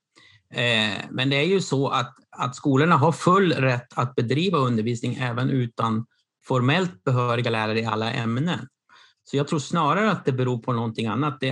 Men 1.10 1.30
det 1.30 1.36
är 1.36 1.46
ju 1.46 1.62
så 1.62 1.88
att, 1.88 2.16
att 2.38 2.56
skolorna 2.56 2.98
har 2.98 3.12
full 3.12 3.54
rätt 3.54 3.98
att 3.98 4.16
bedriva 4.16 4.58
undervisning 4.58 5.16
även 5.16 5.50
utan 5.50 6.06
formellt 6.44 7.04
behöriga 7.04 7.50
lärare 7.50 7.80
i 7.80 7.86
alla 7.86 8.12
ämnen. 8.12 8.68
Så 9.24 9.38
jag 9.38 9.48
tror 9.48 9.60
snarare 9.60 10.12
att 10.12 10.26
det 10.26 10.32
beror 10.32 10.58
på 10.58 10.74
någonting 10.74 11.08
annat. 11.08 11.38
Det 11.40 11.50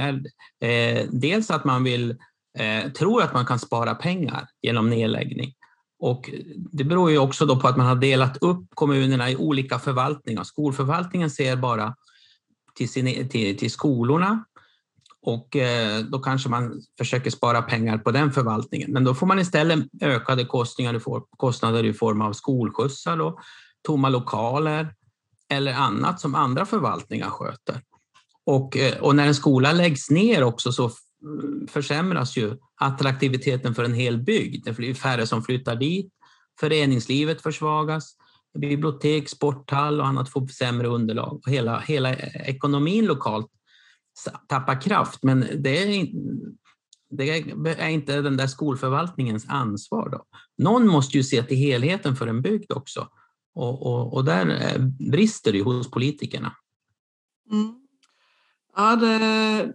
är 0.59 1.07
dels 1.11 1.51
att 1.51 1.65
man 1.65 1.83
vill 1.83 2.15
eh, 2.59 2.91
tror 2.91 3.21
att 3.23 3.33
man 3.33 3.45
kan 3.45 3.59
spara 3.59 3.95
pengar 3.95 4.47
genom 4.61 4.89
nedläggning. 4.89 5.53
Och 5.99 6.29
det 6.71 6.83
beror 6.83 7.11
ju 7.11 7.17
också 7.17 7.45
då 7.45 7.59
på 7.59 7.67
att 7.67 7.77
man 7.77 7.87
har 7.87 7.95
delat 7.95 8.37
upp 8.37 8.65
kommunerna 8.73 9.29
i 9.31 9.35
olika 9.35 9.79
förvaltningar. 9.79 10.43
Skolförvaltningen 10.43 11.29
ser 11.29 11.55
bara 11.55 11.95
till, 12.75 12.89
sin, 12.89 13.07
e-, 13.07 13.27
till, 13.27 13.57
till 13.57 13.71
skolorna 13.71 14.45
och 15.21 15.55
eh, 15.55 15.99
då 15.99 16.19
kanske 16.19 16.49
man 16.49 16.81
försöker 16.97 17.29
spara 17.29 17.61
pengar 17.61 17.97
på 17.97 18.11
den 18.11 18.31
förvaltningen. 18.31 18.91
Men 18.91 19.03
då 19.03 19.15
får 19.15 19.27
man 19.27 19.39
istället 19.39 19.79
ökade 20.01 20.45
kostnader, 20.45 21.01
kostnader 21.37 21.83
i 21.83 21.93
form 21.93 22.21
av 22.21 22.33
skolskjutsar, 22.33 23.21
och 23.21 23.39
tomma 23.87 24.09
lokaler 24.09 24.93
eller 25.49 25.73
annat 25.73 26.19
som 26.19 26.35
andra 26.35 26.65
förvaltningar 26.65 27.29
sköter. 27.29 27.81
Och, 28.45 28.77
eh, 28.77 28.97
och 28.97 29.15
när 29.15 29.27
en 29.27 29.35
skola 29.35 29.71
läggs 29.71 30.09
ner 30.09 30.43
också 30.43 30.71
så 30.71 30.91
Mm, 31.23 31.67
försämras 31.67 32.37
ju 32.37 32.57
attraktiviteten 32.75 33.75
för 33.75 33.83
en 33.83 33.93
hel 33.93 34.17
bygd. 34.17 34.65
Det 34.65 34.77
blir 34.77 34.93
färre 34.93 35.27
som 35.27 35.43
flyttar 35.43 35.75
dit, 35.75 36.13
föreningslivet 36.59 37.41
försvagas, 37.41 38.15
bibliotek, 38.59 39.29
sporthall 39.29 39.99
och 39.99 40.07
annat 40.07 40.29
får 40.29 40.47
sämre 40.47 40.87
underlag. 40.87 41.41
Och 41.45 41.51
hela, 41.51 41.79
hela 41.79 42.15
ekonomin 42.15 43.05
lokalt 43.05 43.47
tappar 44.47 44.81
kraft, 44.81 45.23
men 45.23 45.39
det 45.39 45.83
är, 45.83 46.07
det 47.09 47.29
är 47.81 47.89
inte 47.89 48.21
den 48.21 48.37
där 48.37 48.47
skolförvaltningens 48.47 49.45
ansvar. 49.49 50.09
Då. 50.09 50.25
Någon 50.57 50.87
måste 50.87 51.17
ju 51.17 51.23
se 51.23 51.43
till 51.43 51.57
helheten 51.57 52.15
för 52.15 52.27
en 52.27 52.41
bygd 52.41 52.71
också 52.71 53.07
och, 53.55 53.85
och, 53.85 54.13
och 54.13 54.25
där 54.25 54.47
eh, 54.47 54.81
brister 55.11 55.51
det 55.51 55.61
hos 55.61 55.91
politikerna. 55.91 56.55
Mm. 57.51 57.86
Ja, 58.79 58.95
det, 58.95 59.17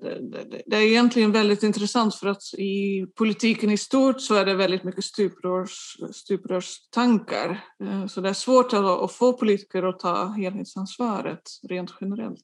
det, 0.02 0.62
det, 0.66 0.76
är 0.76 0.80
egentligen 0.80 1.32
väldigt 1.32 1.62
intressant 1.62 2.14
för 2.14 2.26
att 2.26 2.42
i 2.59 3.06
politiken 3.16 3.71
i 3.71 3.78
stort 3.78 4.21
så 4.21 4.35
är 4.35 4.44
det 4.44 4.54
väldigt 4.54 4.85
mycket 4.85 5.04
stuprörs, 5.04 5.97
stuprörstankar. 6.12 7.64
Eh, 7.85 8.06
så 8.06 8.21
det 8.21 8.28
är 8.28 8.35
svårt 8.35 8.73
att, 8.73 8.85
att 8.85 9.12
få 9.12 9.32
politiker 9.32 9.82
att 9.82 9.99
ta 9.99 10.26
helhetsansvaret 10.26 11.42
rent 11.68 11.94
generellt. 12.00 12.42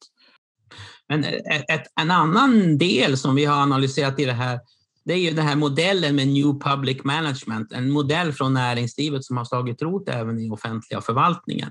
Men 1.08 1.24
ett, 1.24 1.86
en 2.00 2.10
annan 2.10 2.78
del 2.78 3.16
som 3.16 3.34
vi 3.34 3.44
har 3.44 3.62
analyserat 3.62 4.20
i 4.20 4.24
det 4.24 4.32
här 4.32 4.60
det 5.04 5.14
är 5.14 5.18
ju 5.18 5.30
den 5.30 5.46
här 5.46 5.56
modellen 5.56 6.16
med 6.16 6.28
New 6.28 6.60
Public 6.60 7.04
Management, 7.04 7.72
en 7.72 7.90
modell 7.90 8.32
från 8.32 8.54
näringslivet 8.54 9.24
som 9.24 9.36
har 9.36 9.44
slagit 9.44 9.82
rot 9.82 10.08
även 10.08 10.40
i 10.40 10.50
offentliga 10.50 11.00
förvaltningen 11.00 11.70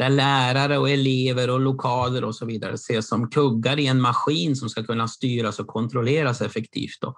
där 0.00 0.10
lärare 0.10 0.78
och 0.78 0.90
elever 0.90 1.50
och 1.50 1.60
lokaler 1.60 2.24
och 2.24 2.34
så 2.34 2.46
vidare 2.46 2.74
ses 2.74 3.08
som 3.08 3.30
kuggar 3.30 3.78
i 3.78 3.86
en 3.86 4.00
maskin 4.00 4.56
som 4.56 4.68
ska 4.68 4.84
kunna 4.84 5.08
styras 5.08 5.58
och 5.58 5.66
kontrolleras 5.66 6.40
effektivt. 6.40 7.00
Då. 7.00 7.14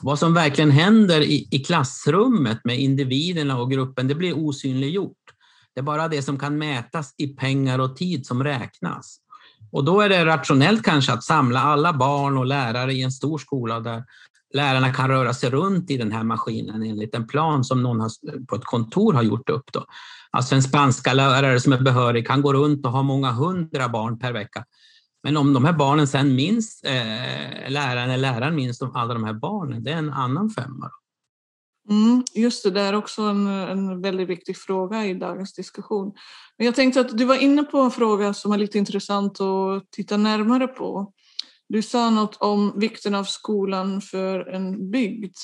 Vad 0.00 0.18
som 0.18 0.34
verkligen 0.34 0.70
händer 0.70 1.20
i, 1.20 1.48
i 1.50 1.58
klassrummet 1.58 2.60
med 2.64 2.80
individerna 2.80 3.58
och 3.58 3.70
gruppen, 3.70 4.08
det 4.08 4.14
blir 4.14 4.38
osynliggjort. 4.38 5.16
Det 5.74 5.80
är 5.80 5.82
bara 5.82 6.08
det 6.08 6.22
som 6.22 6.38
kan 6.38 6.58
mätas 6.58 7.14
i 7.16 7.28
pengar 7.28 7.78
och 7.78 7.96
tid 7.96 8.26
som 8.26 8.44
räknas. 8.44 9.16
Och 9.72 9.84
då 9.84 10.00
är 10.00 10.08
det 10.08 10.26
rationellt 10.26 10.82
kanske 10.82 11.12
att 11.12 11.24
samla 11.24 11.60
alla 11.60 11.92
barn 11.92 12.38
och 12.38 12.46
lärare 12.46 12.92
i 12.92 13.02
en 13.02 13.12
stor 13.12 13.38
skola 13.38 13.80
där 13.80 14.04
lärarna 14.54 14.94
kan 14.94 15.08
röra 15.08 15.34
sig 15.34 15.50
runt 15.50 15.90
i 15.90 15.96
den 15.96 16.12
här 16.12 16.24
maskinen 16.24 16.82
enligt 16.82 17.14
en 17.14 17.26
plan 17.26 17.64
som 17.64 17.82
någon 17.82 18.00
har, 18.00 18.10
på 18.46 18.56
ett 18.56 18.64
kontor 18.64 19.12
har 19.12 19.22
gjort 19.22 19.50
upp. 19.50 19.72
Då. 19.72 19.84
Alltså 20.30 20.54
en 20.54 20.62
spanska 20.62 21.12
lärare 21.12 21.60
som 21.60 21.72
är 21.72 21.80
behörig 21.80 22.26
kan 22.26 22.42
gå 22.42 22.52
runt 22.52 22.86
och 22.86 22.92
ha 22.92 23.02
många 23.02 23.32
hundra 23.32 23.88
barn 23.88 24.18
per 24.18 24.32
vecka. 24.32 24.64
Men 25.22 25.36
om 25.36 25.52
de 25.52 25.64
här 25.64 25.72
barnen 25.72 26.06
sen 26.06 26.34
minns, 26.34 26.82
eh, 26.82 27.70
läraren 27.70 28.10
eller 28.10 28.32
läraren 28.32 28.54
minns 28.54 28.78
de, 28.78 28.96
alla 28.96 29.14
de 29.14 29.24
här 29.24 29.32
barnen, 29.32 29.84
det 29.84 29.92
är 29.92 29.96
en 29.96 30.12
annan 30.12 30.50
femma. 30.50 30.90
Mm, 31.90 32.24
just 32.34 32.64
det, 32.64 32.70
det 32.70 32.80
är 32.80 32.94
också 32.94 33.22
en, 33.22 33.46
en 33.46 34.02
väldigt 34.02 34.28
viktig 34.28 34.56
fråga 34.56 35.06
i 35.06 35.14
dagens 35.14 35.54
diskussion. 35.54 36.12
Men 36.58 36.66
jag 36.66 36.74
tänkte 36.74 37.00
att 37.00 37.18
du 37.18 37.24
var 37.24 37.42
inne 37.42 37.62
på 37.62 37.78
en 37.78 37.90
fråga 37.90 38.34
som 38.34 38.52
är 38.52 38.58
lite 38.58 38.78
intressant 38.78 39.40
att 39.40 39.90
titta 39.90 40.16
närmare 40.16 40.66
på. 40.66 41.12
Du 41.68 41.82
sa 41.82 42.10
något 42.10 42.36
om 42.36 42.72
vikten 42.76 43.14
av 43.14 43.24
skolan 43.24 44.00
för 44.00 44.48
en 44.48 44.90
bygd. 44.90 45.34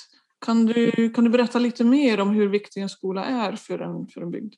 Kan 0.47 0.67
du, 0.67 1.11
kan 1.11 1.25
du 1.25 1.31
berätta 1.31 1.59
lite 1.59 1.85
mer 1.85 2.21
om 2.21 2.31
hur 2.31 2.49
viktig 2.49 2.81
en 2.81 2.89
skola 2.89 3.25
är 3.25 3.57
för 3.57 3.79
en, 3.79 4.07
för 4.07 4.21
en 4.21 4.31
bygd? 4.31 4.55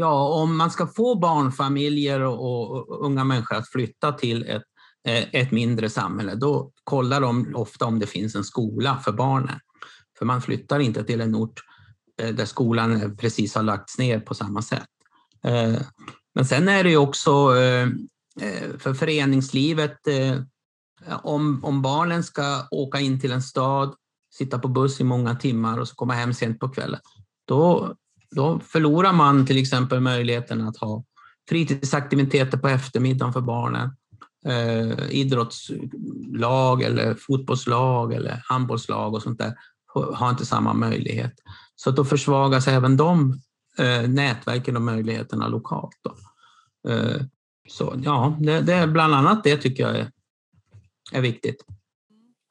Ja, 0.00 0.28
om 0.28 0.56
man 0.56 0.70
ska 0.70 0.86
få 0.86 1.14
barnfamiljer 1.14 2.20
och, 2.20 2.70
och 2.70 3.04
unga 3.04 3.24
människor 3.24 3.56
att 3.56 3.68
flytta 3.68 4.12
till 4.12 4.42
ett, 4.42 4.62
eh, 5.08 5.24
ett 5.32 5.50
mindre 5.50 5.90
samhälle, 5.90 6.34
då 6.34 6.72
kollar 6.84 7.20
de 7.20 7.54
ofta 7.54 7.86
om 7.86 7.98
det 7.98 8.06
finns 8.06 8.34
en 8.34 8.44
skola 8.44 8.96
för 9.04 9.12
barnen. 9.12 9.58
För 10.18 10.26
man 10.26 10.42
flyttar 10.42 10.80
inte 10.80 11.04
till 11.04 11.20
en 11.20 11.34
ort 11.34 11.60
eh, 12.22 12.34
där 12.34 12.44
skolan 12.44 13.16
precis 13.16 13.54
har 13.54 13.62
lagts 13.62 13.98
ner 13.98 14.20
på 14.20 14.34
samma 14.34 14.62
sätt. 14.62 14.88
Eh, 15.44 15.80
men 16.34 16.44
sen 16.44 16.68
är 16.68 16.84
det 16.84 16.90
ju 16.90 16.96
också 16.96 17.30
för 18.78 18.94
föreningslivet, 18.94 19.98
om, 21.22 21.64
om 21.64 21.82
barnen 21.82 22.24
ska 22.24 22.68
åka 22.70 23.00
in 23.00 23.20
till 23.20 23.32
en 23.32 23.42
stad, 23.42 23.94
sitta 24.34 24.58
på 24.58 24.68
buss 24.68 25.00
i 25.00 25.04
många 25.04 25.34
timmar 25.34 25.78
och 25.78 25.88
så 25.88 25.94
komma 25.94 26.14
hem 26.14 26.34
sent 26.34 26.60
på 26.60 26.68
kvällen, 26.68 27.00
då 27.46 27.94
då 28.30 28.60
förlorar 28.60 29.12
man 29.12 29.46
till 29.46 29.58
exempel 29.58 30.00
möjligheten 30.00 30.60
att 30.60 30.76
ha 30.76 31.04
fritidsaktiviteter 31.48 32.58
på 32.58 32.68
eftermiddagen 32.68 33.32
för 33.32 33.40
barnen. 33.40 33.90
Eh, 34.46 35.10
idrottslag 35.10 36.82
eller 36.82 37.14
fotbollslag 37.14 38.12
eller 38.12 38.42
handbollslag 38.44 39.14
och 39.14 39.22
sånt 39.22 39.38
där 39.38 39.54
har 40.14 40.30
inte 40.30 40.46
samma 40.46 40.72
möjlighet. 40.72 41.32
Så 41.76 41.90
då 41.90 42.04
försvagas 42.04 42.68
även 42.68 42.96
de 42.96 43.40
eh, 43.78 44.08
nätverken 44.08 44.76
och 44.76 44.82
möjligheterna 44.82 45.48
lokalt. 45.48 45.96
Då. 46.02 46.16
Eh, 46.90 47.22
så 47.68 47.94
ja, 48.04 48.36
det, 48.40 48.60
det, 48.60 48.74
är 48.74 48.86
bland 48.86 49.14
annat 49.14 49.44
det 49.44 49.56
tycker 49.56 49.82
jag 49.82 49.96
är, 49.96 50.10
är 51.12 51.20
viktigt. 51.20 51.64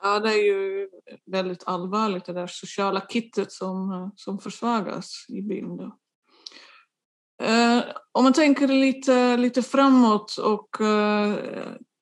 Ja, 0.01 0.19
det 0.19 0.29
är 0.29 0.43
ju 0.43 0.89
väldigt 1.25 1.63
allvarligt 1.65 2.25
det 2.25 2.33
där 2.33 2.47
sociala 2.47 3.01
kittet 3.09 3.51
som, 3.51 4.11
som 4.15 4.39
försvagas 4.39 5.25
i 5.29 5.41
byn. 5.41 5.79
Eh, 7.41 7.83
om 8.11 8.23
man 8.23 8.33
tänker 8.33 8.67
lite, 8.67 9.37
lite 9.37 9.61
framåt 9.61 10.37
och 10.37 10.81
eh, 10.81 11.35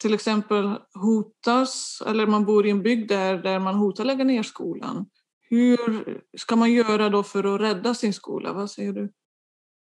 till 0.02 0.14
exempel 0.14 0.76
hotas, 0.94 2.04
eller 2.08 2.28
man 2.28 2.46
bor 2.46 2.66
i 2.66 2.70
en 2.70 2.84
bygd 2.84 3.10
där, 3.10 3.38
där 3.38 3.60
man 3.60 3.76
hotar 3.76 4.06
lägga 4.06 4.24
ner 4.24 4.44
skolan. 4.44 5.06
Hur 5.50 6.22
ska 6.38 6.56
man 6.56 6.72
göra 6.72 7.10
då 7.10 7.24
för 7.24 7.56
att 7.56 7.62
rädda 7.62 7.94
sin 7.94 8.14
skola? 8.14 8.54
Vad 8.54 8.72
säger 8.72 8.94
du? 8.94 9.12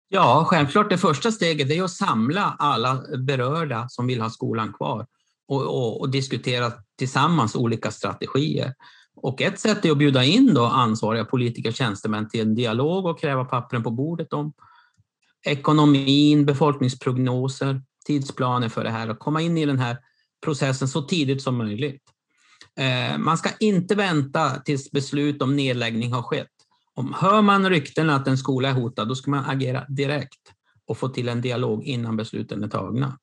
Ja, 0.07 0.45
självklart 0.47 0.89
det 0.89 0.97
första 0.97 1.31
steget 1.31 1.71
är 1.71 1.83
att 1.83 1.91
samla 1.91 2.55
alla 2.59 3.03
berörda 3.17 3.89
som 3.89 4.07
vill 4.07 4.21
ha 4.21 4.29
skolan 4.29 4.73
kvar 4.73 5.05
och, 5.51 5.61
och, 5.61 6.01
och 6.01 6.09
diskutera 6.09 6.71
tillsammans 6.97 7.55
olika 7.55 7.91
strategier. 7.91 8.73
Och 9.15 9.41
ett 9.41 9.59
sätt 9.59 9.85
är 9.85 9.91
att 9.91 9.97
bjuda 9.97 10.23
in 10.23 10.53
då 10.53 10.65
ansvariga 10.65 11.25
politiker 11.25 11.69
och 11.69 11.75
tjänstemän 11.75 12.29
till 12.29 12.41
en 12.41 12.55
dialog 12.55 13.05
och 13.05 13.19
kräva 13.19 13.45
pappren 13.45 13.83
på 13.83 13.91
bordet 13.91 14.33
om 14.33 14.53
ekonomin, 15.45 16.45
befolkningsprognoser, 16.45 17.81
tidsplaner 18.05 18.69
för 18.69 18.83
det 18.83 18.89
här 18.89 19.09
och 19.09 19.19
komma 19.19 19.41
in 19.41 19.57
i 19.57 19.65
den 19.65 19.79
här 19.79 19.97
processen 20.45 20.87
så 20.87 21.01
tidigt 21.01 21.41
som 21.41 21.57
möjligt. 21.57 22.03
Eh, 22.79 23.17
man 23.17 23.37
ska 23.37 23.49
inte 23.59 23.95
vänta 23.95 24.49
tills 24.49 24.91
beslut 24.91 25.41
om 25.41 25.55
nedläggning 25.55 26.13
har 26.13 26.21
skett. 26.21 26.47
Om 26.93 27.15
hör 27.17 27.41
man 27.41 27.69
rykten 27.69 28.09
att 28.09 28.27
en 28.27 28.37
skola 28.37 28.69
är 28.69 28.73
hotad, 28.73 29.07
då 29.07 29.15
ska 29.15 29.31
man 29.31 29.45
agera 29.45 29.85
direkt 29.87 30.53
och 30.85 30.97
få 30.97 31.09
till 31.09 31.29
en 31.29 31.41
dialog 31.41 31.83
innan 31.83 32.17
besluten 32.17 32.63
är 32.63 32.67
tagna. 32.67 33.17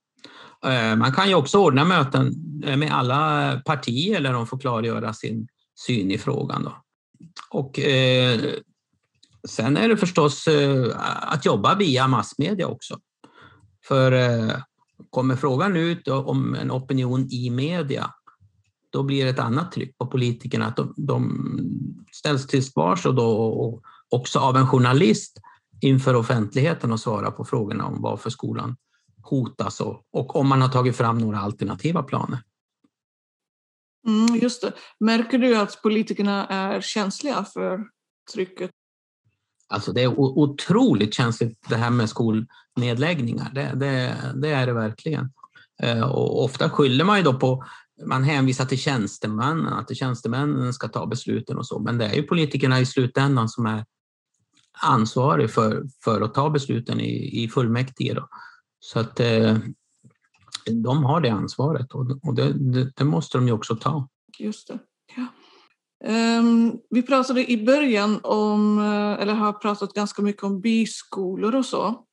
Eh, 0.67 0.97
man 0.97 1.13
kan 1.13 1.29
ju 1.29 1.35
också 1.35 1.59
ordna 1.59 1.85
möten 1.85 2.35
eh, 2.65 2.77
med 2.77 2.93
alla 2.93 3.53
partier 3.65 4.21
där 4.21 4.33
de 4.33 4.47
får 4.47 4.59
klargöra 4.59 5.13
sin 5.13 5.49
syn 5.87 6.11
i 6.11 6.19
frågan. 6.19 6.65
Då. 6.65 6.77
Och 7.51 7.79
eh, 7.79 8.41
sen 9.49 9.77
är 9.77 9.89
det 9.89 9.97
förstås 9.97 10.47
eh, 10.47 10.87
att 11.23 11.47
jobba 11.47 11.75
via 11.75 12.09
massmedia 12.09 12.67
också. 12.67 12.99
För 13.85 14.13
eh, 14.13 14.57
kommer 15.11 15.37
frågan 15.37 15.77
ut 15.77 16.09
om 16.09 16.55
en 16.55 16.71
opinion 16.71 17.29
i 17.31 17.51
media, 17.51 18.11
då 18.91 19.03
blir 19.03 19.25
det 19.25 19.31
ett 19.31 19.39
annat 19.39 19.73
tryck 19.73 19.99
på 19.99 20.07
politikerna 20.07 20.67
att 20.67 20.77
de, 20.77 20.95
de 20.97 21.51
ställs 22.13 22.47
till 22.47 22.65
svars 22.65 23.07
och 23.07 23.15
då 23.15 23.31
och 23.31 23.83
också 24.09 24.39
av 24.39 24.57
en 24.57 24.67
journalist 24.67 25.39
inför 25.81 26.15
offentligheten 26.15 26.93
och 26.93 27.01
svara 27.01 27.31
på 27.31 27.45
frågorna 27.45 27.87
om 27.87 28.03
varför 28.03 28.31
skolan 28.31 28.77
hotas 29.29 29.81
och, 29.81 30.07
och 30.11 30.37
om 30.37 30.49
man 30.49 30.63
har 30.63 30.69
tagit 30.69 30.97
fram 30.97 31.19
några 31.19 31.39
alternativa 31.39 32.03
planer. 32.03 32.39
Mm, 34.07 34.37
just 34.37 34.63
det. 34.63 34.73
Märker 35.01 35.39
du 35.39 35.57
att 35.57 35.83
politikerna 35.83 36.47
är 36.47 36.81
känsliga 36.81 37.45
för 37.45 37.81
trycket? 38.33 38.71
Alltså 39.69 39.93
det 39.93 40.03
är 40.03 40.19
otroligt 40.19 41.15
känsligt 41.15 41.69
det 41.69 41.77
här 41.77 41.91
med 41.91 42.09
skolnedläggningar. 42.09 43.51
Det, 43.55 43.73
det, 43.75 44.17
det 44.35 44.49
är 44.49 44.67
det 44.67 44.73
verkligen. 44.73 45.33
Eh, 45.83 46.03
och 46.03 46.45
ofta 46.45 46.71
skyller 46.71 47.05
man 47.05 47.19
ju 47.19 47.25
då 47.25 47.35
på, 47.35 47.65
man 48.07 48.25
hänvisar 48.25 48.65
till 48.65 48.79
tjänstemännen, 48.79 49.73
att 49.73 49.97
tjänstemännen 49.97 50.73
ska 50.73 50.89
ta 50.89 51.07
besluten 51.07 51.59
och 51.59 51.67
så, 51.67 51.79
men 51.79 51.99
det 51.99 52.07
är 52.07 52.15
ju 52.15 52.23
politikerna 52.23 52.81
i 52.81 52.87
slutändan 52.87 53.49
som 53.49 53.67
är 53.67 53.85
ansvariga 54.83 55.49
för, 55.49 55.83
för 56.05 56.21
att 56.21 56.35
ta 56.35 56.51
besluten 56.51 57.01
i, 57.01 57.45
i 57.45 57.49
fullmäktige. 57.49 58.15
Då. 58.15 58.29
Så 58.81 59.01
att 59.01 59.21
eh, 59.21 59.57
de 60.71 61.05
har 61.05 61.21
det 61.21 61.29
ansvaret 61.29 61.93
och 61.93 62.35
det, 62.35 62.53
det, 62.53 62.93
det 62.97 63.05
måste 63.05 63.39
de 63.39 63.47
ju 63.47 63.53
också 63.53 63.77
ta. 63.77 64.09
Just 64.39 64.69
det. 64.69 64.79
Ja. 65.17 65.27
Um, 66.41 66.81
vi 66.91 67.03
pratade 67.03 67.51
i 67.51 67.65
början 67.65 68.21
om, 68.23 68.79
eh, 68.79 69.23
eller 69.23 69.35
har 69.35 69.53
pratat 69.53 69.93
ganska 69.93 70.23
mycket 70.23 70.43
om 70.43 70.61
byskolor 70.61 71.55
och 71.55 71.67
så. 71.67 72.05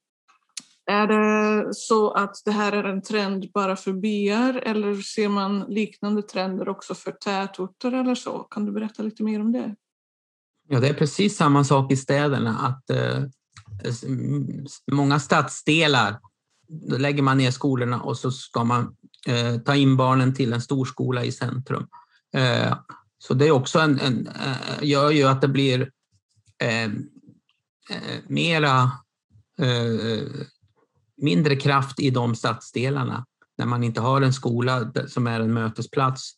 Är 0.92 1.08
det 1.08 1.74
så 1.74 2.12
att 2.12 2.36
det 2.46 2.52
här 2.52 2.72
är 2.72 2.84
en 2.84 3.02
trend 3.02 3.52
bara 3.54 3.76
för 3.76 3.94
byar 3.94 4.54
eller 4.54 5.02
ser 5.02 5.30
man 5.30 5.60
liknande 5.60 6.22
trender 6.22 6.70
också 6.70 6.96
för 6.96 7.12
tätorter 7.12 7.92
eller 7.92 8.16
så? 8.16 8.40
Kan 8.40 8.66
du 8.66 8.72
berätta 8.72 9.04
lite 9.04 9.24
mer 9.24 9.42
om 9.42 9.52
det? 9.52 9.76
Ja, 10.68 10.80
det 10.80 10.90
är 10.90 10.94
precis 10.94 11.38
samma 11.38 11.64
sak 11.64 11.92
i 11.92 11.96
städerna, 11.96 12.58
att 12.58 12.90
eh, 12.90 13.24
många 14.92 15.20
stadsdelar 15.20 16.20
då 16.68 16.98
lägger 16.98 17.24
man 17.24 17.38
ner 17.38 17.52
skolorna 17.52 18.02
och 18.02 18.18
så 18.18 18.32
ska 18.32 18.64
man 18.64 18.96
eh, 19.28 19.58
ta 19.58 19.76
in 19.76 19.98
barnen 19.98 20.34
till 20.34 20.54
en 20.54 20.62
storskola 20.62 21.24
i 21.24 21.32
centrum. 21.32 21.88
Eh, 22.36 22.78
så 23.18 23.34
det 23.34 23.48
är 23.48 23.52
också 23.52 23.80
en, 23.80 24.00
en 24.00 24.28
eh, 24.28 24.84
gör 24.84 25.12
ju 25.12 25.24
att 25.24 25.42
det 25.42 25.48
blir 25.48 25.92
eh, 26.64 26.84
eh, 26.84 26.92
mera 28.28 28.92
eh, 29.62 30.46
mindre 31.18 31.56
kraft 31.56 32.00
i 32.00 32.10
de 32.10 32.36
stadsdelarna 32.36 33.26
när 33.58 33.66
man 33.66 33.84
inte 33.84 34.02
har 34.02 34.22
en 34.22 34.34
skola 34.34 34.92
som 35.08 35.28
är 35.28 35.40
en 35.40 35.54
mötesplats 35.54 36.32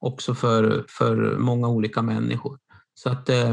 också 0.00 0.34
för, 0.34 0.84
för 0.88 1.38
många 1.38 1.68
olika 1.68 2.02
människor. 2.02 2.58
Så 2.94 3.10
att 3.10 3.28
eh, 3.28 3.52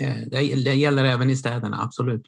eh, 0.00 0.16
det, 0.26 0.64
det 0.64 0.74
gäller 0.74 1.04
även 1.04 1.30
i 1.30 1.36
städerna, 1.36 1.82
absolut. 1.82 2.26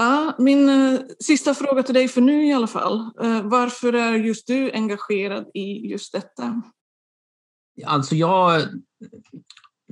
Ja, 0.00 0.34
min 0.38 0.68
uh, 0.68 1.00
sista 1.20 1.54
fråga 1.54 1.82
till 1.82 1.94
dig 1.94 2.08
för 2.08 2.20
nu 2.20 2.46
i 2.46 2.52
alla 2.52 2.66
fall. 2.66 3.10
Uh, 3.22 3.42
varför 3.42 3.92
är 3.92 4.14
just 4.14 4.46
du 4.46 4.72
engagerad 4.72 5.50
i 5.54 5.90
just 5.90 6.12
detta? 6.12 6.62
Alltså 7.86 8.14
jag 8.14 8.62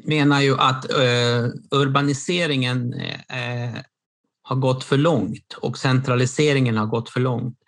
menar 0.05 0.41
ju 0.41 0.57
att 0.59 0.85
uh, 0.85 1.51
urbaniseringen 1.71 2.95
har 4.43 4.57
gått 4.57 4.85
för 4.85 4.97
långt 4.97 5.55
och 5.61 5.79
centraliseringen 5.79 6.77
har 6.77 6.87
gått 6.87 7.11
för 7.11 7.21
långt. 7.21 7.59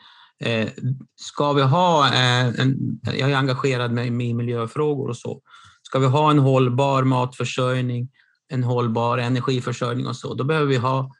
Ska 1.17 1.53
vi 1.53 1.63
ha, 1.63 2.09
en, 2.13 3.01
jag 3.03 3.31
är 3.31 3.37
engagerad 3.37 3.93
med, 3.93 4.13
med 4.13 4.35
miljöfrågor 4.35 5.09
och 5.09 5.17
så, 5.17 5.41
ska 5.83 5.99
vi 5.99 6.07
ha 6.07 6.31
en 6.31 6.39
hållbar 6.39 7.05
matförsörjning, 7.05 8.09
en 8.49 8.65
hållbar 8.65 9.19
energiförsörjning 9.19 10.07
och 10.07 10.17
så, 10.17 10.35
då 10.35 10.45
behöver 10.45 10.67
vi 10.67 10.77
ha 10.77 11.11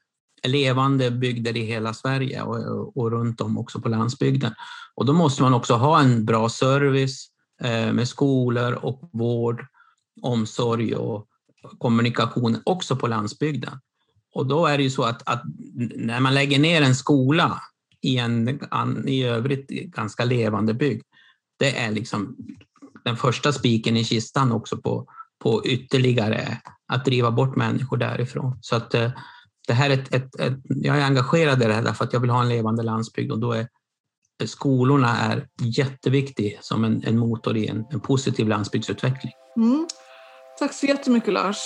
levande 0.43 1.11
bygder 1.11 1.57
i 1.57 1.65
hela 1.65 1.95
Sverige 1.95 2.43
och, 2.43 2.97
och 2.97 3.11
runt 3.11 3.41
om 3.41 3.59
också 3.59 3.81
på 3.81 3.89
landsbygden. 3.89 4.55
Och 4.95 5.07
då 5.07 5.13
måste 5.13 5.43
man 5.43 5.55
också 5.55 5.75
ha 5.75 6.01
en 6.01 6.25
bra 6.25 6.49
service 6.49 7.29
eh, 7.63 7.93
med 7.93 8.09
skolor 8.09 8.73
och 8.73 9.11
vård, 9.13 9.67
omsorg 10.23 10.95
och 10.95 11.27
kommunikation 11.79 12.61
också 12.65 12.97
på 12.97 13.07
landsbygden. 13.07 13.81
Och 14.35 14.47
då 14.47 14.67
är 14.67 14.77
det 14.77 14.85
ju 14.85 14.91
så 14.91 15.03
att, 15.03 15.29
att, 15.29 15.43
när 15.97 16.21
man 16.21 16.35
lägger 16.35 16.59
ner 16.59 16.83
en 16.83 16.95
skola 16.95 17.63
i 18.01 18.19
en 18.19 19.09
i 19.09 19.25
övrigt 19.25 19.69
ganska 19.69 20.25
levande 20.25 20.75
bygd. 20.75 21.03
Det 21.59 21.79
är 21.79 21.91
liksom 21.91 22.37
den 23.05 23.17
första 23.17 23.53
spiken 23.53 23.97
i 23.97 24.05
kistan 24.05 24.53
också 24.53 24.77
på, 24.77 25.07
på 25.39 25.67
ytterligare 25.67 26.61
att 26.87 27.05
driva 27.05 27.31
bort 27.31 27.57
människor 27.57 27.97
därifrån. 27.97 28.59
Så 28.61 28.77
att 28.77 28.95
eh, 28.95 29.11
det 29.69 29.75
här 29.75 29.91
är 29.91 29.95
ett, 29.95 30.15
ett, 30.15 30.41
ett, 30.41 30.59
jag 30.65 30.99
är 30.99 31.05
engagerad 31.05 31.63
i 31.63 31.67
det 31.67 31.75
här 31.75 31.83
därför 31.83 32.05
att 32.05 32.13
jag 32.13 32.21
vill 32.21 32.31
ha 32.31 32.43
en 32.43 32.49
levande 32.49 32.83
landsbygd 32.83 33.33
och 33.33 33.39
då 33.39 33.53
är 33.53 33.69
eh, 34.43 34.47
skolorna 34.47 35.19
är 35.19 35.47
jätteviktig 35.61 36.59
som 36.61 36.85
en, 36.85 37.05
en 37.05 37.19
motor 37.19 37.57
i 37.57 37.67
en, 37.67 37.85
en 37.91 38.01
positiv 38.01 38.49
landsbygdsutveckling. 38.49 39.33
Mm. 39.57 39.87
Tack 40.59 40.73
så 40.73 40.87
jättemycket 40.87 41.33
Lars. 41.33 41.57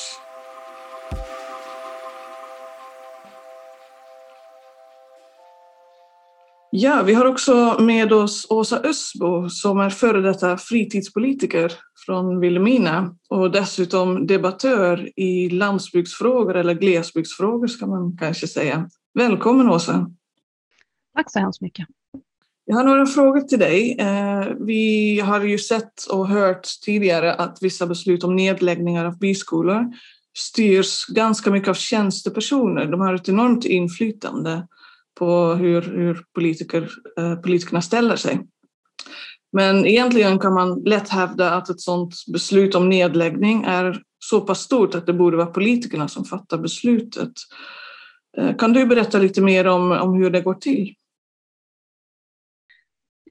Ja, 6.75 7.03
vi 7.07 7.15
har 7.15 7.25
också 7.25 7.77
med 7.81 8.13
oss 8.13 8.47
Åsa 8.51 8.81
Ösbo 8.81 9.49
som 9.49 9.81
är 9.81 9.91
före 9.91 10.21
detta 10.21 10.57
fritidspolitiker 10.57 11.73
från 12.07 12.41
Vilhelmina 12.41 13.17
och 13.29 13.51
dessutom 13.51 14.27
debattör 14.27 15.11
i 15.17 15.51
landsbygdsfrågor 15.51 16.57
eller 16.57 16.75
glesbygdsfrågor 16.75 17.67
ska 17.67 17.87
man 17.87 18.17
kanske 18.17 18.47
säga. 18.47 18.89
Välkommen 19.15 19.71
Åsa! 19.71 20.11
Tack 21.17 21.33
så 21.33 21.39
hemskt 21.39 21.61
mycket! 21.61 21.87
Jag 22.65 22.77
har 22.77 22.85
några 22.85 23.07
frågor 23.07 23.41
till 23.41 23.59
dig. 23.59 23.97
Eh, 23.99 24.47
vi 24.67 25.21
har 25.21 25.41
ju 25.41 25.59
sett 25.59 26.05
och 26.11 26.29
hört 26.29 26.67
tidigare 26.85 27.35
att 27.35 27.59
vissa 27.61 27.87
beslut 27.87 28.25
om 28.25 28.37
nedläggningar 28.37 29.05
av 29.05 29.19
byskolor 29.19 29.93
styrs 30.39 31.07
ganska 31.07 31.51
mycket 31.51 31.69
av 31.69 31.75
tjänstepersoner. 31.75 32.87
De 32.87 33.01
har 33.01 33.15
ett 33.15 33.29
enormt 33.29 33.65
inflytande 33.65 34.67
på 35.18 35.55
hur, 35.55 35.83
hur 35.83 36.25
politiker, 36.35 36.90
eh, 37.18 37.35
politikerna 37.35 37.83
ställer 37.83 38.16
sig. 38.16 38.40
Men 39.53 39.87
egentligen 39.87 40.38
kan 40.38 40.55
man 40.55 40.83
lätt 40.85 41.09
hävda 41.09 41.51
att 41.51 41.68
ett 41.68 41.81
sådant 41.81 42.14
beslut 42.33 42.75
om 42.75 42.88
nedläggning 42.88 43.64
är 43.64 44.03
så 44.18 44.40
pass 44.40 44.61
stort 44.61 44.94
att 44.94 45.07
det 45.07 45.12
borde 45.12 45.37
vara 45.37 45.46
politikerna 45.46 46.09
som 46.09 46.25
fattar 46.25 46.59
beslutet. 46.59 47.33
Eh, 48.38 48.57
kan 48.57 48.72
du 48.72 48.87
berätta 48.87 49.18
lite 49.18 49.40
mer 49.40 49.66
om, 49.66 49.92
om 49.92 50.14
hur 50.14 50.31
det 50.31 50.40
går 50.40 50.55
till? 50.55 50.94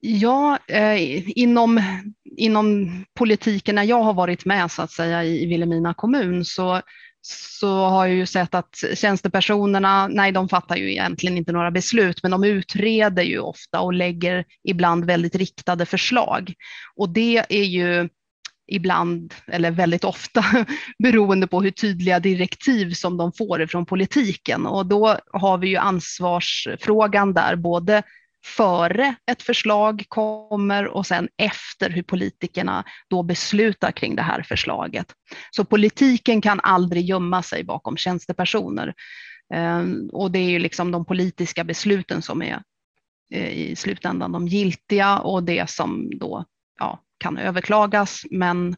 Ja, 0.01 0.57
eh, 0.67 1.39
inom, 1.39 1.81
inom 2.37 2.89
politiken 3.13 3.75
när 3.75 3.83
jag 3.83 4.03
har 4.03 4.13
varit 4.13 4.45
med 4.45 4.71
så 4.71 4.81
att 4.81 4.91
säga 4.91 5.23
i 5.23 5.45
Vilhelmina 5.45 5.93
kommun 5.93 6.45
så, 6.45 6.81
så 7.21 7.85
har 7.85 8.05
jag 8.05 8.15
ju 8.15 8.25
sett 8.25 8.55
att 8.55 8.83
tjänstepersonerna, 8.93 10.07
nej 10.07 10.31
de 10.31 10.49
fattar 10.49 10.75
ju 10.75 10.91
egentligen 10.91 11.37
inte 11.37 11.51
några 11.51 11.71
beslut, 11.71 12.23
men 12.23 12.31
de 12.31 12.43
utreder 12.43 13.23
ju 13.23 13.39
ofta 13.39 13.79
och 13.79 13.93
lägger 13.93 14.45
ibland 14.63 15.05
väldigt 15.05 15.35
riktade 15.35 15.85
förslag. 15.85 16.53
Och 16.95 17.09
det 17.09 17.45
är 17.49 17.63
ju 17.63 18.09
ibland, 18.67 19.33
eller 19.47 19.71
väldigt 19.71 20.03
ofta, 20.03 20.45
beroende 21.03 21.47
på 21.47 21.61
hur 21.61 21.71
tydliga 21.71 22.19
direktiv 22.19 22.93
som 22.93 23.17
de 23.17 23.31
får 23.33 23.67
från 23.67 23.85
politiken. 23.85 24.65
Och 24.65 24.85
då 24.85 25.17
har 25.33 25.57
vi 25.57 25.67
ju 25.67 25.77
ansvarsfrågan 25.77 27.33
där, 27.33 27.55
både 27.55 28.03
före 28.45 29.15
ett 29.31 29.43
förslag 29.43 30.05
kommer 30.07 30.87
och 30.87 31.07
sen 31.07 31.29
efter 31.37 31.89
hur 31.89 32.03
politikerna 32.03 32.83
då 33.09 33.23
beslutar 33.23 33.91
kring 33.91 34.15
det 34.15 34.21
här 34.21 34.43
förslaget. 34.43 35.05
Så 35.51 35.65
politiken 35.65 36.41
kan 36.41 36.59
aldrig 36.59 37.05
gömma 37.05 37.43
sig 37.43 37.63
bakom 37.63 37.97
tjänstepersoner. 37.97 38.93
Ehm, 39.53 40.09
och 40.13 40.31
det 40.31 40.39
är 40.39 40.49
ju 40.49 40.59
liksom 40.59 40.91
de 40.91 41.05
politiska 41.05 41.63
besluten 41.63 42.21
som 42.21 42.41
är 42.41 42.63
eh, 43.33 43.49
i 43.49 43.75
slutändan 43.75 44.31
de 44.31 44.47
giltiga 44.47 45.19
och 45.19 45.43
det 45.43 45.69
som 45.69 46.09
då 46.19 46.45
ja, 46.79 46.99
kan 47.17 47.37
överklagas. 47.37 48.25
Men 48.31 48.75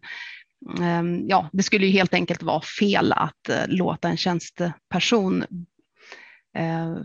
ehm, 0.81 1.27
ja, 1.27 1.49
det 1.53 1.63
skulle 1.63 1.85
ju 1.85 1.91
helt 1.91 2.13
enkelt 2.13 2.43
vara 2.43 2.61
fel 2.61 3.13
att 3.13 3.49
eh, 3.49 3.67
låta 3.67 4.09
en 4.09 4.17
tjänsteperson 4.17 5.43
eh, 6.57 6.97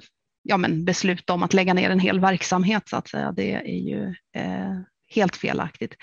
ja, 0.43 0.57
men 0.57 0.85
besluta 0.85 1.33
om 1.33 1.43
att 1.43 1.55
lägga 1.55 1.75
ner 1.75 1.91
en 1.91 2.01
hel 2.01 2.21
verksamhet 2.21 2.89
så 2.89 2.97
att 2.97 3.09
säga. 3.09 3.33
Det 3.33 3.55
är 3.55 3.89
ju 3.89 4.15
eh, 4.37 4.81
helt 5.15 5.37
felaktigt. 5.37 5.95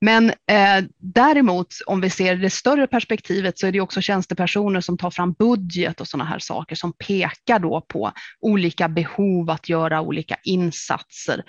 Men 0.00 0.30
eh, 0.30 0.84
däremot 0.98 1.66
om 1.86 2.00
vi 2.00 2.10
ser 2.10 2.36
det 2.36 2.50
större 2.50 2.86
perspektivet 2.86 3.58
så 3.58 3.66
är 3.66 3.72
det 3.72 3.80
också 3.80 4.00
tjänstepersoner 4.00 4.80
som 4.80 4.98
tar 4.98 5.10
fram 5.10 5.32
budget 5.32 6.00
och 6.00 6.08
sådana 6.08 6.30
här 6.30 6.38
saker 6.38 6.76
som 6.76 6.92
pekar 6.92 7.58
då 7.58 7.80
på 7.88 8.12
olika 8.40 8.88
behov 8.88 9.50
att 9.50 9.68
göra 9.68 10.00
olika 10.00 10.36
insatser. 10.44 11.42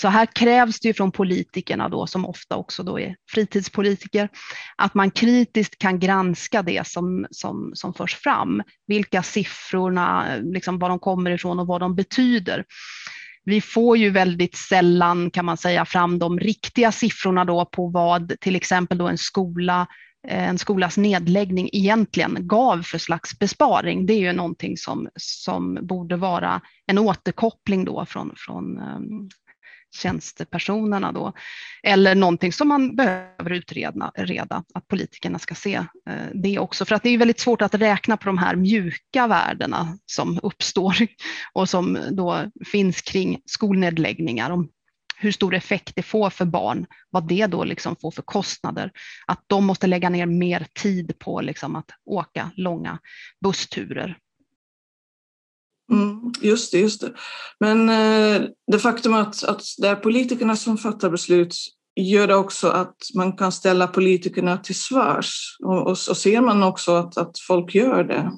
Så 0.00 0.08
här 0.08 0.26
krävs 0.26 0.80
det 0.80 0.88
ju 0.88 0.94
från 0.94 1.12
politikerna 1.12 1.88
då, 1.88 2.06
som 2.06 2.26
ofta 2.26 2.56
också 2.56 2.82
då 2.82 3.00
är 3.00 3.16
fritidspolitiker, 3.30 4.28
att 4.76 4.94
man 4.94 5.10
kritiskt 5.10 5.78
kan 5.78 5.98
granska 5.98 6.62
det 6.62 6.86
som, 6.86 7.26
som, 7.30 7.70
som 7.74 7.94
förs 7.94 8.14
fram. 8.14 8.62
Vilka 8.86 9.22
siffrorna, 9.22 10.36
liksom 10.42 10.78
var 10.78 10.88
de 10.88 10.98
kommer 10.98 11.30
ifrån 11.30 11.58
och 11.58 11.66
vad 11.66 11.80
de 11.80 11.94
betyder 11.94 12.64
vi 13.48 13.60
får 13.60 13.96
ju 13.96 14.10
väldigt 14.10 14.56
sällan 14.56 15.30
kan 15.30 15.44
man 15.44 15.56
säga 15.56 15.84
fram 15.84 16.18
de 16.18 16.40
riktiga 16.40 16.92
siffrorna 16.92 17.44
då 17.44 17.64
på 17.64 17.88
vad 17.88 18.40
till 18.40 18.56
exempel 18.56 18.98
då 18.98 19.08
en 19.08 19.18
skola 19.18 19.86
eh, 20.28 20.48
en 20.48 20.58
skolas 20.58 20.96
nedläggning 20.96 21.68
egentligen 21.72 22.36
gav 22.40 22.82
för 22.82 22.98
slags 22.98 23.38
besparing. 23.38 24.06
Det 24.06 24.12
är 24.12 24.18
ju 24.18 24.32
någonting 24.32 24.76
som, 24.76 25.08
som 25.16 25.78
borde 25.82 26.16
vara 26.16 26.60
en 26.86 26.98
återkoppling 26.98 27.84
då 27.84 28.04
från, 28.06 28.32
från 28.36 28.78
ehm, 28.78 29.28
tjänstepersonerna 29.94 31.12
då. 31.12 31.32
Eller 31.82 32.14
någonting 32.14 32.52
som 32.52 32.68
man 32.68 32.96
behöver 32.96 33.52
utreda, 33.52 34.12
reda, 34.14 34.64
att 34.74 34.88
politikerna 34.88 35.38
ska 35.38 35.54
se 35.54 35.74
eh, 35.74 36.26
det 36.34 36.58
också. 36.58 36.84
För 36.84 36.94
att 36.94 37.02
det 37.02 37.10
är 37.10 37.18
väldigt 37.18 37.40
svårt 37.40 37.62
att 37.62 37.74
räkna 37.74 38.16
på 38.16 38.26
de 38.26 38.38
här 38.38 38.56
mjuka 38.56 39.26
värdena 39.26 39.98
som 40.06 40.40
uppstår 40.42 40.96
och 41.52 41.68
som 41.68 41.98
då 42.10 42.50
finns 42.72 43.02
kring 43.02 43.40
skolnedläggningar. 43.46 44.50
Om 44.50 44.68
hur 45.20 45.32
stor 45.32 45.54
effekt 45.54 45.96
det 45.96 46.02
får 46.02 46.30
för 46.30 46.44
barn, 46.44 46.86
vad 47.10 47.28
det 47.28 47.46
då 47.46 47.64
liksom 47.64 47.96
får 47.96 48.10
för 48.10 48.22
kostnader. 48.22 48.92
Att 49.26 49.44
de 49.46 49.64
måste 49.66 49.86
lägga 49.86 50.08
ner 50.08 50.26
mer 50.26 50.66
tid 50.82 51.18
på 51.18 51.40
liksom 51.40 51.76
att 51.76 51.90
åka 52.04 52.50
långa 52.56 52.98
bussturer 53.40 54.18
Mm, 55.90 56.32
just 56.40 56.72
det, 56.72 56.78
just 56.78 57.00
det. 57.00 57.12
Men 57.60 57.88
eh, 57.88 58.42
det 58.72 58.78
faktum 58.78 59.14
att, 59.14 59.44
att 59.44 59.62
det 59.78 59.88
är 59.88 59.96
politikerna 59.96 60.56
som 60.56 60.78
fattar 60.78 61.10
beslut 61.10 61.54
gör 61.96 62.26
det 62.26 62.34
också 62.34 62.68
att 62.68 62.96
man 63.14 63.32
kan 63.32 63.52
ställa 63.52 63.86
politikerna 63.86 64.56
till 64.56 64.74
svars. 64.74 65.56
Och, 65.60 65.82
och, 65.82 65.90
och 65.90 66.16
ser 66.16 66.40
man 66.40 66.62
också 66.62 66.92
att, 66.92 67.16
att 67.16 67.38
folk 67.38 67.74
gör 67.74 68.04
det? 68.04 68.32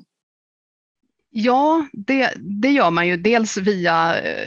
Ja, 1.30 1.86
det, 1.92 2.34
det 2.62 2.68
gör 2.68 2.90
man 2.90 3.08
ju. 3.08 3.16
Dels 3.16 3.56
via 3.56 4.20
eh, 4.20 4.46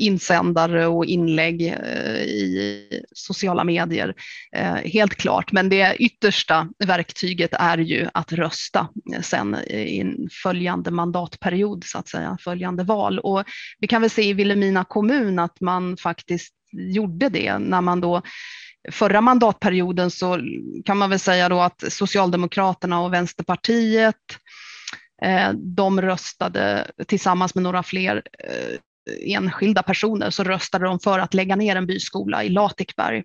insändare 0.00 0.86
och 0.86 1.04
inlägg 1.04 1.62
eh, 1.62 2.22
i 2.22 2.86
sociala 3.12 3.64
medier, 3.64 4.14
eh, 4.56 4.74
helt 4.74 5.14
klart. 5.14 5.52
Men 5.52 5.68
det 5.68 5.96
yttersta 5.96 6.68
verktyget 6.84 7.50
är 7.52 7.78
ju 7.78 8.08
att 8.14 8.32
rösta 8.32 8.88
eh, 9.14 9.20
sen 9.20 9.56
i 9.68 10.00
en 10.00 10.28
följande 10.42 10.90
mandatperiod, 10.90 11.84
så 11.84 11.98
att 11.98 12.08
säga, 12.08 12.38
följande 12.40 12.84
val. 12.84 13.18
Och 13.18 13.44
vi 13.78 13.86
kan 13.86 14.00
väl 14.00 14.10
se 14.10 14.22
i 14.22 14.32
Vilhelmina 14.32 14.84
kommun 14.84 15.38
att 15.38 15.60
man 15.60 15.96
faktiskt 15.96 16.54
gjorde 16.72 17.28
det 17.28 17.58
när 17.58 17.80
man 17.80 18.00
då 18.00 18.22
förra 18.90 19.20
mandatperioden 19.20 20.10
så 20.10 20.40
kan 20.84 20.98
man 20.98 21.10
väl 21.10 21.18
säga 21.18 21.48
då 21.48 21.60
att 21.60 21.84
Socialdemokraterna 21.88 23.00
och 23.00 23.12
Vänsterpartiet 23.12 24.16
de 25.54 26.02
röstade 26.02 26.90
tillsammans 27.06 27.54
med 27.54 27.64
några 27.64 27.82
fler 27.82 28.22
enskilda 29.20 29.82
personer 29.82 30.30
så 30.30 30.44
röstade 30.44 30.84
de 30.84 31.00
för 31.00 31.18
att 31.18 31.34
lägga 31.34 31.56
ner 31.56 31.76
en 31.76 31.86
byskola 31.86 32.44
i 32.44 32.48
Latikberg. 32.48 33.22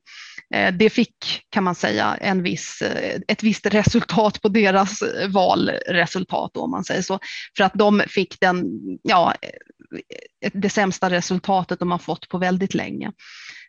Eh, 0.56 0.74
det 0.74 0.90
fick, 0.90 1.16
kan 1.50 1.64
man 1.64 1.76
säga, 1.76 2.18
en 2.22 2.44
viss, 2.44 2.82
eh, 2.82 3.20
ett 3.28 3.44
visst 3.44 3.66
resultat 3.66 4.42
på 4.42 4.50
deras 4.50 5.04
valresultat, 5.28 6.58
om 6.58 6.72
man 6.72 6.84
säger 6.84 7.02
så, 7.02 7.20
för 7.58 7.64
att 7.64 7.74
de 7.74 8.04
fick 8.08 8.40
den, 8.40 8.66
ja, 9.04 9.34
det 10.54 10.70
sämsta 10.70 11.10
resultatet 11.10 11.80
de 11.80 11.92
har 11.92 11.98
fått 11.98 12.30
på 12.30 12.38
väldigt 12.38 12.74
länge. 12.74 13.12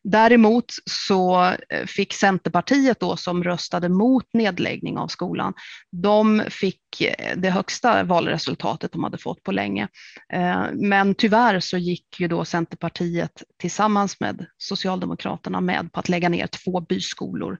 Däremot 0.05 0.73
så 0.91 1.45
eh, 1.45 1.87
fick 1.87 2.13
Centerpartiet 2.13 3.01
då 3.01 3.17
som 3.17 3.45
röstade 3.45 3.89
mot 3.89 4.25
nedläggning 4.33 4.99
av 4.99 5.09
skolan, 5.09 5.55
de 5.93 6.43
fick 6.51 7.01
eh, 7.01 7.37
det 7.37 7.51
högsta 7.51 8.05
valresultatet 8.05 8.93
de 8.93 9.05
hade 9.05 9.19
fått 9.19 9.43
på 9.43 9.53
länge. 9.53 9.89
Eh, 10.33 10.65
men 10.75 11.15
tyvärr 11.15 11.61
så 11.61 11.79
gick 11.79 12.21
ju 12.21 12.29
då 12.29 12.45
Centerpartiet 12.45 13.43
tillsammans 13.61 14.21
med 14.21 14.47
Socialdemokraterna 14.59 15.61
med 15.61 15.93
på 15.93 16.01
att 16.01 16.09
lägga 16.09 16.29
ner 16.29 16.47
två 16.47 16.81
byskolor 16.81 17.59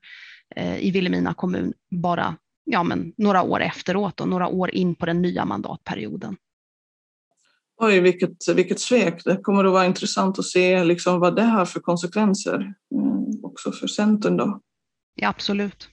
i 0.79 0.91
Vilhelmina 0.91 1.35
kommun 1.35 1.73
bara 1.91 2.37
ja, 2.65 2.83
men 2.83 3.13
några 3.17 3.43
år 3.43 3.61
efteråt 3.61 4.21
och 4.21 4.29
några 4.29 4.49
år 4.49 4.71
in 4.71 4.95
på 4.95 5.07
den 5.07 5.23
nya 5.23 5.45
mandatperioden. 5.45 6.37
Oj, 7.79 8.01
vilket, 8.01 8.49
vilket 8.49 8.81
svek. 8.81 9.25
Det 9.25 9.37
kommer 9.37 9.65
att 9.65 9.73
vara 9.73 9.87
intressant 9.87 10.39
att 10.39 10.45
se 10.45 10.85
liksom 10.85 11.21
vad 11.21 11.37
det 11.37 11.43
har 11.43 11.65
för 11.65 11.81
konsekvenser 11.81 12.75
eh, 12.95 13.43
också 13.43 13.73
för 13.73 13.87
Centern. 13.87 14.37
Då. 14.37 14.61
Ja, 15.15 15.29
absolut. 15.29 15.89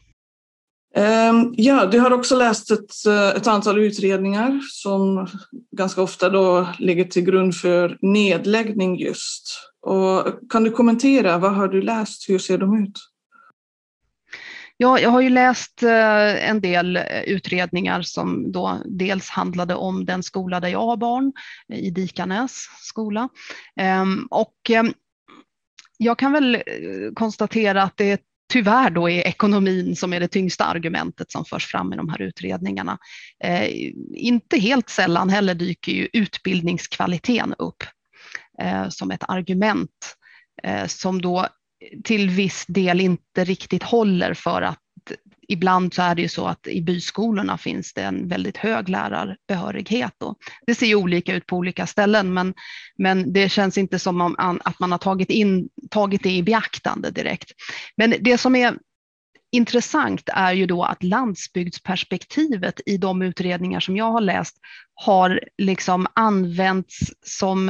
Ehm, 0.95 1.53
ja, 1.57 1.85
du 1.85 1.99
har 1.99 2.11
också 2.11 2.35
läst 2.35 2.71
ett, 2.71 3.05
eh, 3.07 3.29
ett 3.29 3.47
antal 3.47 3.79
utredningar 3.79 4.61
som 4.71 5.27
ganska 5.71 6.01
ofta 6.01 6.29
då 6.29 6.67
ligger 6.79 7.03
till 7.03 7.23
grund 7.23 7.55
för 7.55 7.97
nedläggning 8.01 8.99
just. 8.99 9.59
Och 9.81 10.49
kan 10.49 10.63
du 10.63 10.71
kommentera, 10.71 11.37
vad 11.37 11.55
har 11.55 11.67
du 11.67 11.81
läst, 11.81 12.29
hur 12.29 12.39
ser 12.39 12.57
de 12.57 12.83
ut? 12.83 12.99
Ja, 14.77 14.99
jag 14.99 15.09
har 15.09 15.21
ju 15.21 15.29
läst 15.29 15.83
eh, 15.83 16.49
en 16.49 16.61
del 16.61 16.95
eh, 16.95 17.21
utredningar 17.21 18.01
som 18.01 18.51
då 18.51 18.81
dels 18.85 19.29
handlade 19.29 19.75
om 19.75 20.05
den 20.05 20.23
skola 20.23 20.59
där 20.59 20.67
jag 20.69 20.85
har 20.85 20.97
barn, 20.97 21.33
i 21.73 21.89
Dikanäs 21.89 22.65
skola. 22.79 23.29
Ehm, 23.79 24.27
och 24.31 24.69
ehm, 24.69 24.93
jag 25.97 26.19
kan 26.19 26.31
väl 26.31 26.55
eh, 26.55 26.61
konstatera 27.13 27.83
att 27.83 27.97
det 27.97 28.21
tyvärr 28.53 28.89
då 28.89 29.09
är 29.09 29.27
ekonomin 29.27 29.95
som 29.95 30.13
är 30.13 30.19
det 30.19 30.27
tyngsta 30.27 30.65
argumentet 30.65 31.31
som 31.31 31.45
förs 31.45 31.65
fram 31.65 31.93
i 31.93 31.95
de 31.95 32.09
här 32.09 32.21
utredningarna. 32.21 32.97
Inte 34.15 34.59
helt 34.59 34.89
sällan 34.89 35.29
heller 35.29 35.53
dyker 35.53 35.91
ju 35.91 36.07
utbildningskvaliteten 36.13 37.53
upp 37.57 37.83
som 38.89 39.11
ett 39.11 39.23
argument 39.27 40.15
som 40.87 41.21
då 41.21 41.47
till 42.03 42.29
viss 42.29 42.65
del 42.67 43.01
inte 43.01 43.43
riktigt 43.43 43.83
håller 43.83 44.33
för 44.33 44.61
att 44.61 44.79
ibland 45.47 45.93
så 45.93 46.01
är 46.01 46.15
det 46.15 46.21
ju 46.21 46.27
så 46.27 46.45
att 46.45 46.67
i 46.67 46.81
byskolorna 46.81 47.57
finns 47.57 47.93
det 47.93 48.01
en 48.01 48.27
väldigt 48.27 48.57
hög 48.57 48.89
lärarbehörighet. 48.89 50.13
Då. 50.17 50.35
det 50.67 50.75
ser 50.75 50.85
ju 50.85 50.95
olika 50.95 51.35
ut 51.35 51.45
på 51.45 51.57
olika 51.57 51.87
ställen, 51.87 52.33
men, 52.33 52.53
men 52.97 53.33
det 53.33 53.49
känns 53.49 53.77
inte 53.77 53.99
som 53.99 54.21
om, 54.21 54.59
att 54.63 54.79
man 54.79 54.91
har 54.91 54.99
tagit, 54.99 55.29
in, 55.29 55.69
tagit 55.89 56.23
det 56.23 56.31
i 56.31 56.43
beaktande 56.43 57.11
direkt. 57.11 57.51
Men 57.97 58.13
det 58.19 58.37
som 58.37 58.55
är 58.55 58.77
intressant 59.51 60.29
är 60.33 60.53
ju 60.53 60.65
då 60.65 60.83
att 60.83 61.03
landsbygdsperspektivet 61.03 62.81
i 62.85 62.97
de 62.97 63.21
utredningar 63.21 63.79
som 63.79 63.97
jag 63.97 64.11
har 64.11 64.21
läst 64.21 64.57
har 64.95 65.41
liksom 65.57 66.07
använts 66.13 66.99
som 67.21 67.69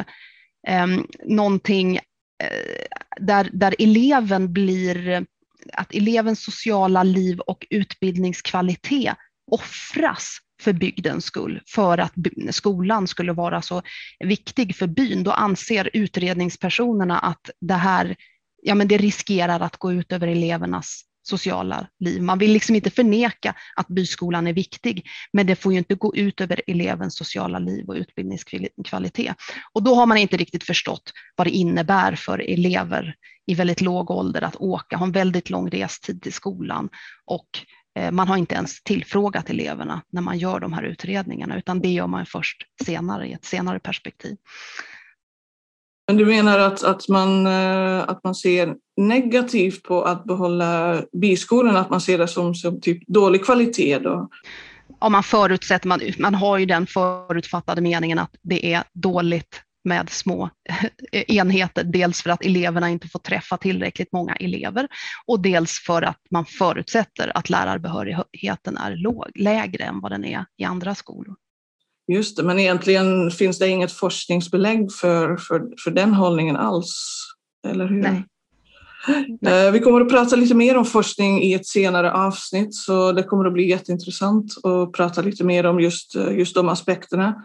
eh, 0.67 0.87
någonting 1.25 1.99
Eh, 2.43 2.85
där, 3.19 3.49
där 3.53 3.75
eleven 3.79 4.53
blir 4.53 5.25
att 5.73 5.95
elevens 5.95 6.43
sociala 6.43 7.03
liv 7.03 7.39
och 7.39 7.67
utbildningskvalitet 7.69 9.15
offras 9.51 10.37
för 10.61 10.73
bygdens 10.73 11.25
skull, 11.25 11.61
för 11.67 11.97
att 11.97 12.13
skolan 12.51 13.07
skulle 13.07 13.33
vara 13.33 13.61
så 13.61 13.81
viktig 14.19 14.75
för 14.75 14.87
byn, 14.87 15.23
då 15.23 15.31
anser 15.31 15.89
utredningspersonerna 15.93 17.19
att 17.19 17.49
det 17.61 17.73
här 17.73 18.15
ja, 18.63 18.75
men 18.75 18.87
det 18.87 18.97
riskerar 18.97 19.59
att 19.59 19.77
gå 19.77 19.91
ut 19.93 20.11
över 20.11 20.27
elevernas 20.27 21.01
sociala 21.23 21.87
liv. 21.99 22.21
Man 22.21 22.39
vill 22.39 22.53
liksom 22.53 22.75
inte 22.75 22.89
förneka 22.89 23.55
att 23.75 23.87
byskolan 23.87 24.47
är 24.47 24.53
viktig, 24.53 25.05
men 25.33 25.47
det 25.47 25.55
får 25.55 25.71
ju 25.71 25.77
inte 25.77 25.95
gå 25.95 26.15
ut 26.15 26.41
över 26.41 26.61
elevens 26.67 27.17
sociala 27.17 27.59
liv 27.59 27.89
och 27.89 27.95
utbildningskvalitet. 27.95 29.35
Och 29.73 29.83
då 29.83 29.95
har 29.95 30.05
man 30.05 30.17
inte 30.17 30.37
riktigt 30.37 30.63
förstått 30.63 31.11
vad 31.35 31.47
det 31.47 31.51
innebär 31.51 32.15
för 32.15 32.39
elever 32.39 33.15
i 33.45 33.53
väldigt 33.53 33.81
låg 33.81 34.11
ålder 34.11 34.41
att 34.41 34.55
åka, 34.55 34.97
ha 34.97 35.05
en 35.05 35.11
väldigt 35.11 35.49
lång 35.49 35.69
restid 35.69 36.21
till 36.21 36.33
skolan 36.33 36.89
och 37.25 37.49
eh, 37.99 38.11
man 38.11 38.27
har 38.27 38.37
inte 38.37 38.55
ens 38.55 38.83
tillfrågat 38.83 39.49
eleverna 39.49 40.01
när 40.11 40.21
man 40.21 40.37
gör 40.37 40.59
de 40.59 40.73
här 40.73 40.83
utredningarna, 40.83 41.57
utan 41.57 41.79
det 41.79 41.89
gör 41.89 42.07
man 42.07 42.25
först 42.25 42.63
senare 42.83 43.27
i 43.27 43.33
ett 43.33 43.45
senare 43.45 43.79
perspektiv. 43.79 44.37
Men 46.07 46.17
du 46.17 46.25
menar 46.25 46.59
att, 46.59 46.83
att, 46.83 47.09
man, 47.09 47.47
eh, 47.47 47.99
att 47.99 48.23
man 48.23 48.35
ser 48.35 48.75
negativt 48.97 49.83
på 49.83 50.03
att 50.03 50.23
behålla 50.23 51.01
biskolan, 51.21 51.75
att 51.75 51.89
man 51.89 52.01
ser 52.01 52.17
det 52.17 52.27
som, 52.27 52.55
som 52.55 52.81
typ 52.81 53.07
dålig 53.07 53.45
kvalitet? 53.45 53.99
Då? 53.99 54.29
Om 54.99 55.11
man 55.11 55.23
förutsätter, 55.23 55.87
man, 55.87 55.99
man 56.19 56.35
har 56.35 56.57
ju 56.57 56.65
den 56.65 56.87
förutfattade 56.87 57.81
meningen 57.81 58.19
att 58.19 58.35
det 58.41 58.73
är 58.73 58.83
dåligt 58.93 59.61
med 59.83 60.09
små 60.09 60.49
eh, 61.11 61.23
enheter, 61.27 61.83
dels 61.83 62.21
för 62.21 62.29
att 62.29 62.45
eleverna 62.45 62.89
inte 62.89 63.07
får 63.07 63.19
träffa 63.19 63.57
tillräckligt 63.57 64.11
många 64.11 64.35
elever 64.35 64.87
och 65.25 65.39
dels 65.39 65.71
för 65.85 66.01
att 66.01 66.19
man 66.31 66.45
förutsätter 66.45 67.37
att 67.37 67.49
lärarbehörigheten 67.49 68.77
är 68.77 68.95
låg, 68.95 69.25
lägre 69.35 69.83
än 69.83 69.99
vad 69.99 70.11
den 70.11 70.25
är 70.25 70.45
i 70.57 70.63
andra 70.63 70.95
skolor. 70.95 71.35
Just 72.07 72.37
det, 72.37 72.43
men 72.43 72.59
egentligen 72.59 73.31
finns 73.31 73.59
det 73.59 73.67
inget 73.67 73.91
forskningsbelägg 73.91 74.91
för, 74.91 75.37
för, 75.37 75.61
för 75.83 75.91
den 75.91 76.13
hållningen 76.13 76.55
alls, 76.55 77.19
eller 77.67 77.87
hur? 77.87 78.01
Nej. 78.01 78.11
Nej. 78.11 78.23
Eh, 79.45 79.71
vi 79.71 79.79
kommer 79.79 80.01
att 80.01 80.09
prata 80.09 80.35
lite 80.35 80.55
mer 80.55 80.77
om 80.77 80.85
forskning 80.85 81.41
i 81.41 81.53
ett 81.53 81.67
senare 81.67 82.11
avsnitt, 82.11 82.75
så 82.75 83.11
det 83.11 83.23
kommer 83.23 83.45
att 83.45 83.53
bli 83.53 83.69
jätteintressant 83.69 84.53
att 84.65 84.91
prata 84.91 85.21
lite 85.21 85.43
mer 85.43 85.65
om 85.65 85.79
just, 85.79 86.15
just 86.15 86.55
de 86.55 86.69
aspekterna. 86.69 87.43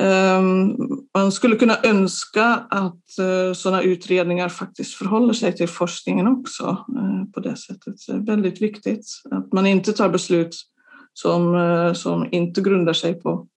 Ehm, 0.00 0.76
man 1.14 1.32
skulle 1.32 1.56
kunna 1.56 1.76
önska 1.82 2.44
att 2.70 3.18
eh, 3.18 3.52
sådana 3.54 3.82
utredningar 3.82 4.48
faktiskt 4.48 4.94
förhåller 4.94 5.32
sig 5.32 5.56
till 5.56 5.68
forskningen 5.68 6.26
också 6.26 6.64
eh, 6.96 7.32
på 7.34 7.40
det 7.40 7.56
sättet. 7.56 7.94
Det 8.06 8.12
är 8.12 8.26
väldigt 8.26 8.62
viktigt 8.62 9.06
att 9.30 9.52
man 9.52 9.66
inte 9.66 9.92
tar 9.92 10.08
beslut 10.08 10.56
som, 11.12 11.92
som 11.96 12.28
inte 12.32 12.60
grundar 12.60 12.92
sig 12.92 13.14
på 13.20 13.48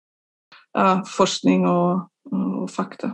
ja, 0.74 1.04
forskning 1.08 1.68
och, 1.68 2.10
och, 2.32 2.72
fakta. 2.72 3.14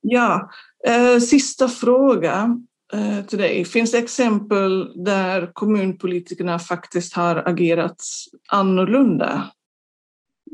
Ja, 0.00 0.50
eh, 0.86 1.18
sista 1.18 1.68
fråga 1.68 2.56
eh, 2.92 3.24
till 3.24 3.38
dig. 3.38 3.64
Finns 3.64 3.92
det 3.92 3.98
exempel 3.98 4.92
där 5.04 5.50
kommunpolitikerna 5.52 6.58
faktiskt 6.58 7.14
har 7.14 7.36
agerat 7.48 8.04
annorlunda? 8.48 9.50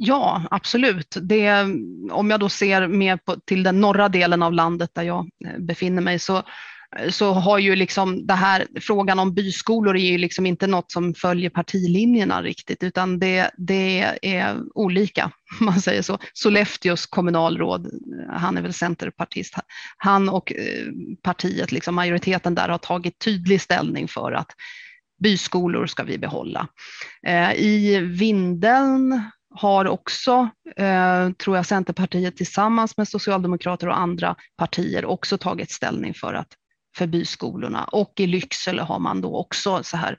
Ja, 0.01 0.43
absolut. 0.51 1.17
Det, 1.23 1.67
om 2.11 2.31
jag 2.31 2.41
då 2.41 2.49
ser 2.49 2.89
mer 2.89 3.17
på, 3.17 3.37
till 3.45 3.63
den 3.63 3.81
norra 3.81 4.09
delen 4.09 4.43
av 4.43 4.53
landet 4.53 4.91
där 4.93 5.03
jag 5.03 5.31
eh, 5.47 5.59
befinner 5.59 6.03
mig 6.03 6.19
så 6.19 6.43
Eh, 6.97 7.11
så 7.11 7.33
har 7.33 7.59
ju 7.59 7.77
liksom 7.77 8.27
det 8.27 8.35
här, 8.35 8.67
frågan 8.81 9.19
om 9.19 9.35
byskolor 9.35 9.97
är 9.97 10.11
ju 10.11 10.19
liksom 10.19 10.47
inte 10.47 10.67
något 10.67 10.93
som 10.93 11.15
följer 11.15 11.51
partilinjerna 11.51 12.43
riktigt, 12.43 12.83
utan 12.83 13.19
det, 13.19 13.51
det 13.57 14.17
är 14.23 14.57
olika, 14.75 15.25
om 15.61 15.67
man 15.67 15.81
säger 15.81 16.03
så. 16.03 16.19
Sollefteås 16.33 17.07
kommunalråd, 17.07 17.87
eh, 17.87 18.37
han 18.39 18.59
är 18.59 18.63
väl 18.63 18.75
centerpartist, 18.75 19.55
han 19.97 20.29
och 20.29 20.53
eh, 20.53 20.87
partiet, 21.23 21.73
liksom 21.73 21.95
majoriteten 21.95 22.55
där 22.55 22.69
har 22.69 22.79
tagit 22.79 23.19
tydlig 23.19 23.61
ställning 23.61 24.09
för 24.09 24.33
att 24.33 24.51
byskolor 25.23 25.87
ska 25.87 26.03
vi 26.03 26.19
behålla. 26.19 26.69
I 27.57 27.99
Vindeln 27.99 29.23
har 29.55 29.85
också, 29.85 30.49
eh, 30.77 31.31
tror 31.31 31.57
jag, 31.57 31.67
Centerpartiet 31.67 32.37
tillsammans 32.37 32.97
med 32.97 33.09
Socialdemokrater 33.09 33.89
och 33.89 33.99
andra 33.99 34.37
partier 34.57 35.05
också 35.05 35.39
tagit 35.39 35.71
ställning 35.71 36.15
för 36.15 36.35
att 36.35 36.49
för 36.99 37.07
byskolorna 37.07 37.85
och 37.85 38.13
i 38.17 38.27
Lycksele 38.27 38.83
har 38.83 38.99
man 38.99 39.21
då 39.21 39.37
också 39.37 39.83
så 39.83 39.97
här 39.97 40.19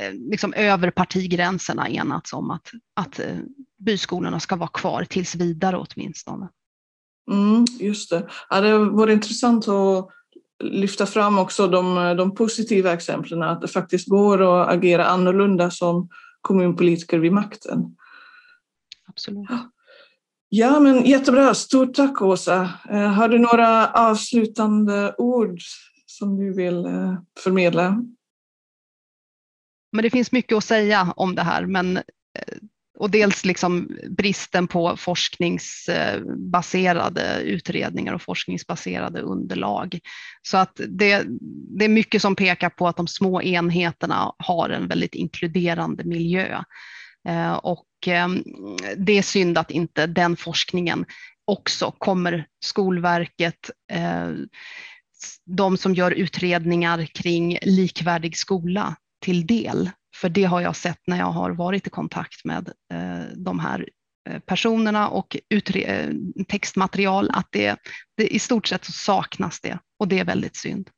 eh, 0.00 0.12
liksom 0.30 0.54
över 0.54 0.90
partigränserna 0.90 1.88
enats 1.88 2.32
om 2.32 2.50
att, 2.50 2.70
att 2.94 3.18
eh, 3.18 3.36
byskolorna 3.78 4.40
ska 4.40 4.56
vara 4.56 4.68
kvar 4.68 5.04
tills 5.04 5.34
vidare 5.34 5.76
åtminstone. 5.76 6.48
Mm, 7.30 7.64
just 7.80 8.10
det. 8.10 8.28
Ja, 8.50 8.60
det 8.60 8.78
vore 8.78 9.12
intressant 9.12 9.68
att 9.68 10.08
lyfta 10.64 11.06
fram 11.06 11.38
också 11.38 11.68
de, 11.68 12.14
de 12.16 12.34
positiva 12.34 12.92
exemplen, 12.92 13.42
att 13.42 13.60
det 13.60 13.68
faktiskt 13.68 14.08
går 14.08 14.62
att 14.62 14.68
agera 14.68 15.06
annorlunda 15.06 15.70
som 15.70 16.08
kommunpolitiker 16.40 17.18
vid 17.18 17.32
makten. 17.32 17.96
Absolut. 19.08 19.48
Ja, 20.48 20.80
men 20.80 21.04
jättebra. 21.04 21.54
Stort 21.54 21.94
tack 21.94 22.22
Åsa. 22.22 22.70
Eh, 22.90 23.08
har 23.08 23.28
du 23.28 23.38
några 23.38 23.86
avslutande 23.86 25.14
ord 25.18 25.58
som 26.16 26.38
du 26.38 26.54
vill 26.54 26.84
eh, 26.84 27.14
förmedla? 27.40 28.02
Men 29.92 30.02
det 30.02 30.10
finns 30.10 30.32
mycket 30.32 30.56
att 30.56 30.64
säga 30.64 31.12
om 31.16 31.34
det 31.34 31.42
här, 31.42 31.66
men 31.66 31.96
eh, 31.96 32.02
och 32.98 33.10
dels 33.10 33.44
liksom 33.44 33.98
bristen 34.08 34.68
på 34.68 34.96
forskningsbaserade 34.96 37.40
utredningar 37.42 38.12
och 38.12 38.22
forskningsbaserade 38.22 39.20
underlag. 39.20 39.98
Så 40.42 40.56
att 40.56 40.80
det, 40.88 41.24
det 41.78 41.84
är 41.84 41.88
mycket 41.88 42.22
som 42.22 42.36
pekar 42.36 42.70
på 42.70 42.88
att 42.88 42.96
de 42.96 43.08
små 43.08 43.42
enheterna 43.42 44.32
har 44.38 44.70
en 44.70 44.88
väldigt 44.88 45.14
inkluderande 45.14 46.04
miljö. 46.04 46.62
Eh, 47.28 47.52
och 47.52 47.86
ehm, 48.06 48.44
det 48.96 49.18
är 49.18 49.22
synd 49.22 49.58
att 49.58 49.70
inte 49.70 50.06
den 50.06 50.36
forskningen 50.36 51.04
också 51.44 51.94
kommer 51.98 52.46
Skolverket 52.64 53.70
de 55.44 55.76
som 55.76 55.94
gör 55.94 56.10
utredningar 56.10 57.06
kring 57.06 57.58
likvärdig 57.62 58.36
skola 58.36 58.96
till 59.22 59.46
del. 59.46 59.90
För 60.16 60.28
det 60.28 60.44
har 60.44 60.60
jag 60.60 60.76
sett 60.76 61.00
när 61.06 61.18
jag 61.18 61.32
har 61.32 61.50
varit 61.50 61.86
i 61.86 61.90
kontakt 61.90 62.44
med 62.44 62.68
eh, 62.92 63.36
de 63.36 63.58
här 63.58 63.88
personerna 64.46 65.08
och 65.08 65.36
textmaterial, 66.48 67.30
att 67.32 67.48
det, 67.50 67.76
det, 68.16 68.34
i 68.34 68.38
stort 68.38 68.66
sett 68.66 68.84
saknas 68.84 69.60
det 69.60 69.78
och 69.98 70.08
det 70.08 70.18
är 70.18 70.24
väldigt 70.24 70.56
synd. 70.56 70.90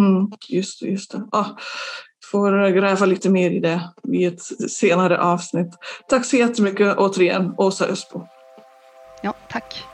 Mm, 0.00 0.30
just 0.48 0.80
det, 0.80 0.86
just 0.86 1.12
det. 1.12 1.28
Ah, 1.32 1.56
får 2.30 2.70
gräva 2.70 3.06
lite 3.06 3.30
mer 3.30 3.50
i 3.50 3.60
det 3.60 3.80
i 4.12 4.24
ett 4.24 4.42
senare 4.70 5.20
avsnitt. 5.20 5.74
Tack 6.08 6.24
så 6.24 6.36
jättemycket 6.36 6.96
återigen, 6.96 7.54
Åsa 7.56 7.86
Ösbo. 7.86 8.26
Ja, 9.22 9.34
tack. 9.48 9.93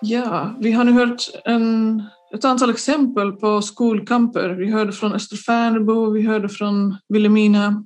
Ja, 0.00 0.56
vi 0.60 0.72
har 0.72 0.84
nu 0.84 0.92
hört 0.92 1.22
en, 1.44 2.02
ett 2.34 2.44
antal 2.44 2.70
exempel 2.70 3.32
på 3.32 3.62
skolkamper. 3.62 4.50
Vi 4.50 4.70
hörde 4.70 4.92
från 4.92 5.12
Österfärnebo, 5.12 6.10
vi 6.10 6.22
hörde 6.22 6.48
från 6.48 6.96
Vilhelmina. 7.08 7.84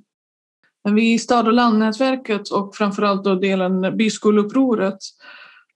Men 0.83 0.95
vi 0.95 1.13
i 1.13 1.19
Stad 1.19 1.47
och 1.47 1.53
landnätverket 1.53 2.49
och 2.49 2.75
framförallt 2.75 3.23
då 3.23 3.35
delen 3.35 3.97
Byskoleupproret 3.97 4.97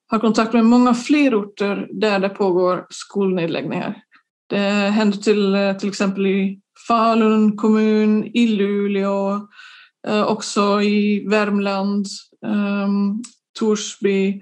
har 0.07 0.19
kontakt 0.19 0.53
med 0.53 0.65
många 0.65 0.93
fler 0.93 1.41
orter 1.41 1.87
där 1.91 2.19
det 2.19 2.29
pågår 2.29 2.85
skolnedläggningar. 2.89 4.01
Det 4.49 4.59
händer 4.89 5.17
till, 5.17 5.75
till 5.79 5.89
exempel 5.89 6.25
i 6.25 6.61
Falun 6.87 7.57
kommun, 7.57 8.25
i 8.25 8.47
Luleå, 8.47 9.47
eh, 10.07 10.23
också 10.23 10.81
i 10.81 11.27
Värmland, 11.27 12.05
um, 12.45 13.23
Torsby. 13.59 14.41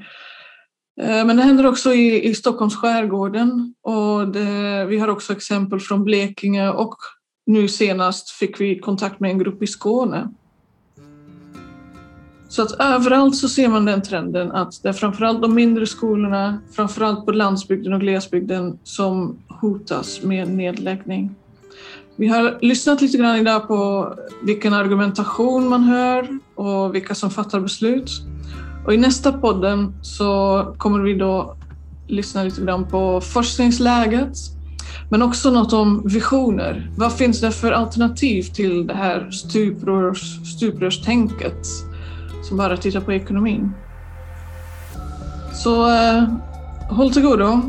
Eh, 1.01 1.25
men 1.25 1.37
det 1.37 1.43
händer 1.43 1.65
också 1.65 1.93
i, 1.93 2.29
i 2.29 2.35
Stockholms 2.35 2.75
skärgården 2.75 3.73
och 3.81 4.27
det, 4.27 4.85
vi 4.85 4.99
har 4.99 5.07
också 5.07 5.33
exempel 5.33 5.79
från 5.79 6.03
Blekinge 6.03 6.69
och 6.69 6.95
nu 7.45 7.67
senast 7.67 8.29
fick 8.29 8.61
vi 8.61 8.79
kontakt 8.79 9.19
med 9.19 9.31
en 9.31 9.39
grupp 9.39 9.63
i 9.63 9.67
Skåne. 9.67 10.29
Så 12.47 12.61
att 12.61 12.71
överallt 12.71 13.35
så 13.35 13.49
ser 13.49 13.67
man 13.67 13.85
den 13.85 14.01
trenden 14.01 14.51
att 14.51 14.83
det 14.83 14.89
är 14.89 14.93
framförallt 14.93 15.41
de 15.41 15.55
mindre 15.55 15.87
skolorna, 15.87 16.61
framförallt 16.75 17.25
på 17.25 17.31
landsbygden 17.31 17.93
och 17.93 17.99
glesbygden 17.99 18.79
som 18.83 19.37
hotas 19.61 20.23
med 20.23 20.49
nedläggning. 20.49 21.35
Vi 22.15 22.27
har 22.27 22.57
lyssnat 22.61 23.01
lite 23.01 23.17
grann 23.17 23.35
idag 23.35 23.67
på 23.67 24.13
vilken 24.43 24.73
argumentation 24.73 25.69
man 25.69 25.83
hör 25.83 26.39
och 26.55 26.95
vilka 26.95 27.15
som 27.15 27.29
fattar 27.29 27.59
beslut. 27.59 28.09
Och 28.85 28.93
i 28.93 28.97
nästa 28.97 29.33
podden 29.33 29.93
så 30.01 30.63
kommer 30.77 30.99
vi 30.99 31.13
då 31.13 31.55
lyssna 32.07 32.43
lite 32.43 32.61
grann 32.61 32.87
på 32.87 33.21
forskningsläget 33.21 34.37
men 35.09 35.21
också 35.21 35.51
något 35.51 35.73
om 35.73 36.01
visioner. 36.07 36.91
Vad 36.97 37.13
finns 37.13 37.41
det 37.41 37.51
för 37.51 37.71
alternativ 37.71 38.43
till 38.43 38.87
det 38.87 38.93
här 38.93 39.31
stuprörs, 39.31 40.39
stuprörstänket 40.55 41.67
som 42.43 42.57
bara 42.57 42.77
tittar 42.77 43.01
på 43.01 43.13
ekonomin? 43.13 43.73
Så 45.53 45.89
eh, 45.89 46.23
håll 46.89 47.13
till 47.13 47.21
godo 47.21 47.61